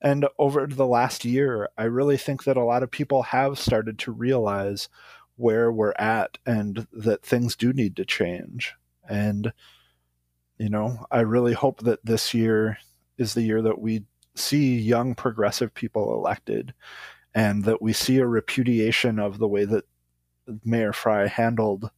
[0.00, 4.00] And over the last year, I really think that a lot of people have started
[4.00, 4.88] to realize
[5.36, 8.74] where we're at and that things do need to change.
[9.08, 9.52] And,
[10.58, 12.78] you know, I really hope that this year
[13.18, 14.04] is the year that we
[14.34, 16.74] see young progressive people elected
[17.34, 19.84] and that we see a repudiation of the way that
[20.64, 21.90] Mayor Frey handled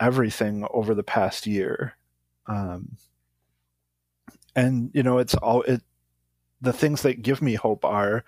[0.00, 1.96] everything over the past year.
[2.46, 2.96] Um,
[4.54, 5.82] and you know, it's all it.
[6.60, 8.24] The things that give me hope are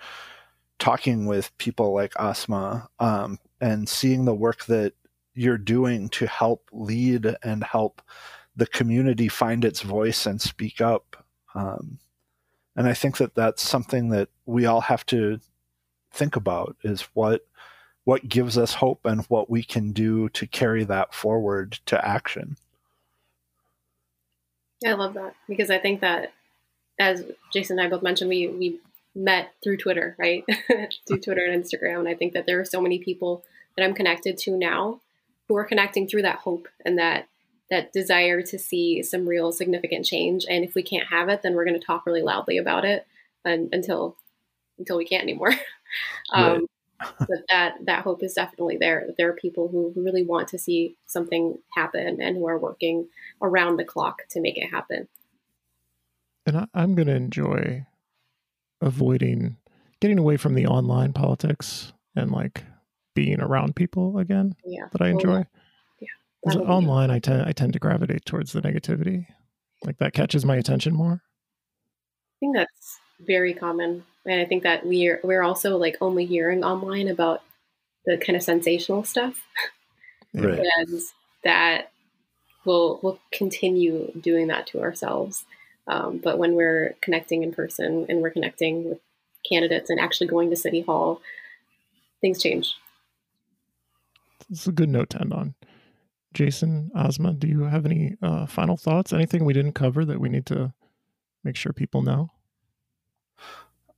[0.78, 4.94] talking with people like Asma um, and seeing the work that
[5.40, 8.02] you're doing to help lead and help
[8.54, 11.24] the community find its voice and speak up.
[11.54, 11.98] Um,
[12.76, 15.40] and I think that that's something that we all have to
[16.12, 17.46] think about is what
[18.04, 22.56] what gives us hope and what we can do to carry that forward to action.
[24.86, 26.32] I love that because I think that,
[26.98, 28.78] as Jason and I both mentioned, we we
[29.14, 30.44] met through Twitter, right?
[31.08, 33.42] through Twitter and Instagram, and I think that there are so many people
[33.76, 35.00] that I'm connected to now
[35.50, 37.26] who are connecting through that hope and that
[37.70, 40.46] that desire to see some real significant change.
[40.48, 43.04] And if we can't have it, then we're going to talk really loudly about it
[43.44, 44.16] and, until
[44.78, 45.52] until we can't anymore.
[46.32, 46.66] um,
[47.18, 49.02] but that that hope is definitely there.
[49.08, 52.58] That there are people who, who really want to see something happen and who are
[52.58, 53.08] working
[53.42, 55.08] around the clock to make it happen.
[56.46, 57.86] And I, I'm going to enjoy
[58.80, 59.56] avoiding
[60.00, 62.62] getting away from the online politics and like
[63.14, 64.86] being around people again yeah.
[64.92, 65.44] that I enjoy.
[66.00, 66.08] Yeah.
[66.44, 69.26] Because online, I tend I tend to gravitate towards the negativity.
[69.84, 71.22] Like that catches my attention more.
[71.22, 76.64] I think that's very common and I think that we're we're also like only hearing
[76.64, 77.42] online about
[78.06, 79.42] the kind of sensational stuff,
[80.34, 80.60] right.
[80.60, 81.00] and
[81.44, 81.90] that
[82.64, 85.44] we'll we'll continue doing that to ourselves.
[85.86, 88.98] Um, but when we're connecting in person and we're connecting with
[89.48, 91.20] candidates and actually going to city hall,
[92.20, 92.74] things change.
[94.50, 95.54] It's a good note to end on.
[96.32, 99.12] Jason, Asma, do you have any uh, final thoughts?
[99.12, 100.72] Anything we didn't cover that we need to
[101.44, 102.30] make sure people know?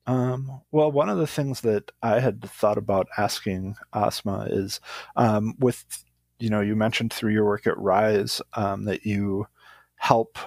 [0.07, 4.81] Um, well, one of the things that I had thought about asking Asma is
[5.17, 5.85] um, with,
[6.39, 9.47] you know, you mentioned through your work at Rise um, that you
[9.97, 10.39] help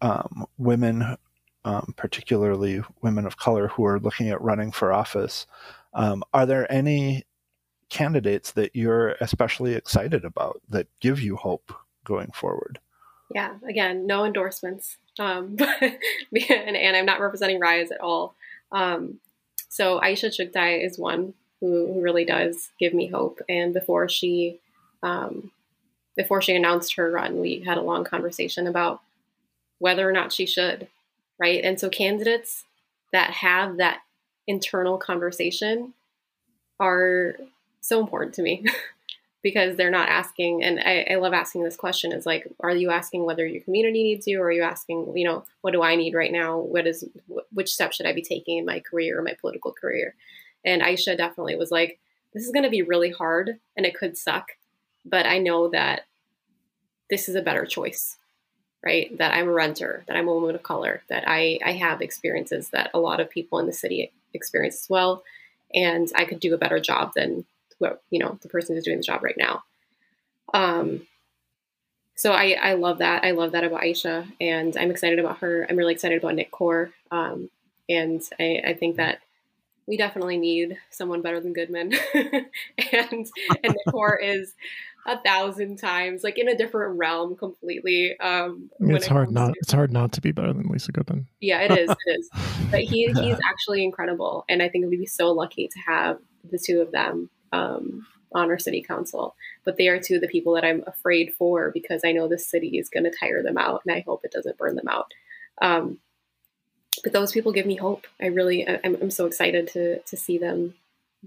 [0.00, 1.16] um, women,
[1.64, 5.46] um, particularly women of color, who are looking at running for office.
[5.94, 7.24] Um, are there any
[7.88, 11.72] candidates that you're especially excited about that give you hope
[12.04, 12.78] going forward?
[13.34, 14.98] Yeah, again, no endorsements.
[15.18, 18.34] Um, and, and I'm not representing Rise at all.
[18.72, 19.20] Um,
[19.68, 23.40] so Aisha Chughtai is one who, who really does give me hope.
[23.48, 24.58] And before she
[25.02, 25.50] um,
[26.16, 29.00] before she announced her run, we had a long conversation about
[29.78, 30.88] whether or not she should,
[31.38, 31.62] right?
[31.62, 32.64] And so candidates
[33.12, 34.00] that have that
[34.46, 35.92] internal conversation
[36.80, 37.36] are
[37.86, 38.64] so important to me.
[39.42, 42.90] because they're not asking and I, I, love asking this question is like are you
[42.90, 45.94] asking whether your community needs you or are you asking you know what do i
[45.94, 47.04] need right now what is
[47.52, 50.16] which step should i be taking in my career or my political career
[50.64, 52.00] and aisha definitely was like
[52.34, 54.48] this is going to be really hard and it could suck
[55.04, 56.06] but i know that
[57.08, 58.16] this is a better choice
[58.86, 59.18] right?
[59.18, 62.70] That I'm a renter, that I'm a woman of color, that I, I have experiences
[62.70, 65.24] that a lot of people in the city experience as well.
[65.74, 67.46] And I could do a better job than
[67.78, 69.62] what, you know, the person who's doing the job right now.
[70.54, 71.06] Um,
[72.14, 73.24] so I, I love that.
[73.24, 75.66] I love that about Aisha and I'm excited about her.
[75.68, 76.90] I'm really excited about Nick Kor.
[77.10, 77.50] Um,
[77.88, 79.18] and I, I think that
[79.86, 81.92] we definitely need someone better than Goodman.
[82.14, 82.46] and
[82.92, 83.28] and
[83.62, 84.54] Nick Kor is
[85.06, 88.18] a thousand times like in a different realm completely.
[88.18, 89.48] Um, I mean, it's it hard not.
[89.52, 91.28] to- It's hard not to be better than Lisa Goodman.
[91.40, 91.90] yeah, it is.
[91.90, 92.30] It is.
[92.70, 96.18] But he he's actually incredible, and I think we'd be so lucky to have
[96.50, 99.34] the two of them um, on our city council.
[99.64, 102.38] But they are two of the people that I'm afraid for because I know the
[102.38, 105.12] city is going to tire them out, and I hope it doesn't burn them out.
[105.60, 105.98] Um,
[107.02, 108.06] but those people give me hope.
[108.20, 110.74] I really, I'm, I'm so excited to to see them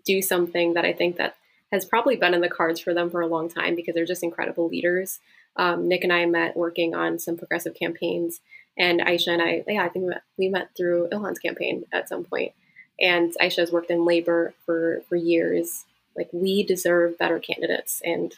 [0.05, 1.35] do something that I think that
[1.71, 4.23] has probably been in the cards for them for a long time because they're just
[4.23, 5.19] incredible leaders.
[5.55, 8.39] Um, Nick and I met working on some progressive campaigns,
[8.77, 12.09] and Aisha and I, yeah, I think we met, we met through Ilhan's campaign at
[12.09, 12.53] some point.
[12.99, 15.85] And Aisha has worked in labor for for years.
[16.19, 18.35] Like we deserve better candidates, and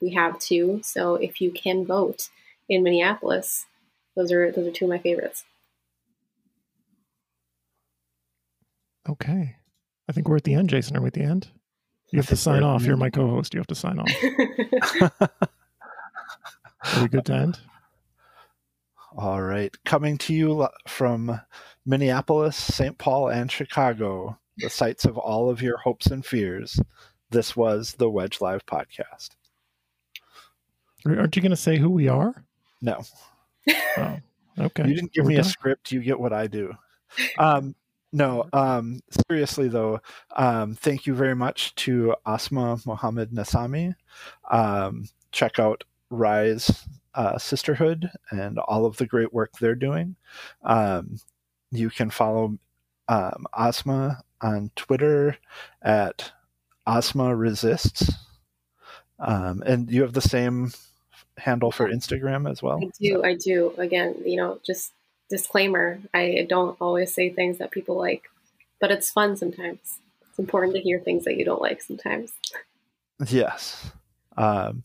[0.00, 0.80] we have two.
[0.84, 2.28] So if you can vote
[2.68, 3.66] in Minneapolis,
[4.14, 5.44] those are those are two of my favorites.
[9.08, 9.56] Okay,
[10.08, 10.70] I think we're at the end.
[10.70, 11.48] Jason, are we at the end?
[12.12, 12.84] You have to sign off.
[12.84, 13.52] You're my co-host.
[13.52, 15.20] You have to sign off.
[16.94, 17.58] Are we good to end?
[19.16, 19.74] All right.
[19.84, 21.40] Coming to you from
[21.84, 22.98] Minneapolis, St.
[22.98, 26.78] Paul, and Chicago, the sites of all of your hopes and fears.
[27.34, 29.30] This was the Wedge Live podcast.
[31.04, 32.44] Aren't you going to say who we are?
[32.80, 33.02] No,
[33.96, 34.20] Oh,
[34.56, 34.86] okay.
[34.86, 35.90] you didn't give We're me a script.
[35.90, 36.72] You get what I do.
[37.36, 37.74] Um,
[38.12, 40.00] no, um, seriously though,
[40.36, 43.96] um, thank you very much to Asma Mohammed Nasami.
[44.48, 50.14] Um, check out Rise uh, Sisterhood and all of the great work they're doing.
[50.62, 51.16] Um,
[51.72, 52.58] you can follow
[53.08, 55.36] um, Asma on Twitter
[55.82, 56.30] at
[56.86, 58.12] Asma Resists.
[59.18, 60.72] Um, and you have the same
[61.38, 62.80] handle for Instagram as well.
[62.82, 63.24] I do.
[63.24, 63.74] I do.
[63.78, 64.92] Again, you know, just
[65.30, 68.24] disclaimer I don't always say things that people like,
[68.80, 69.98] but it's fun sometimes.
[70.28, 72.32] It's important to hear things that you don't like sometimes.
[73.28, 73.90] Yes.
[74.36, 74.84] Um,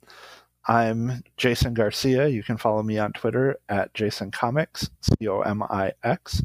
[0.67, 2.27] I'm Jason Garcia.
[2.27, 6.43] You can follow me on Twitter at Jason Comics, C O M I X.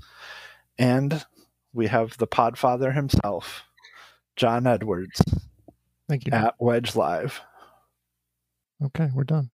[0.79, 1.25] And
[1.73, 3.63] we have the Podfather himself,
[4.37, 5.20] John Edwards,
[6.09, 6.32] Thank you.
[6.32, 7.41] at Wedge Live.
[8.85, 9.51] Okay, we're done.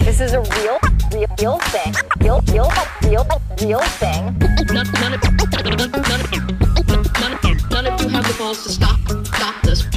[0.00, 0.78] This is a real,
[1.12, 1.94] real, real thing.
[2.20, 2.70] Real, real,
[3.04, 3.24] real,
[3.62, 4.36] real thing.
[4.72, 6.20] None, none, of, none, none, of- none,
[7.32, 9.80] of- none of you have the balls to stop, stop this.
[9.80, 9.94] Stop,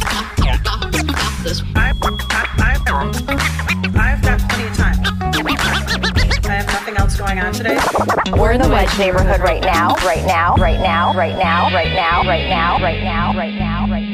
[0.00, 1.62] stop, stop this.
[1.74, 3.55] I, I, I, I've
[7.16, 7.78] going on today.
[8.32, 9.40] We're in the Wedge neighborhood.
[9.40, 9.94] Right now.
[10.04, 10.54] Right now.
[10.56, 11.14] Right now.
[11.14, 11.70] Right now.
[11.72, 12.22] Right now.
[12.24, 12.78] Right now.
[12.82, 13.36] Right now.
[13.36, 13.86] Right now.
[13.88, 14.05] Right now.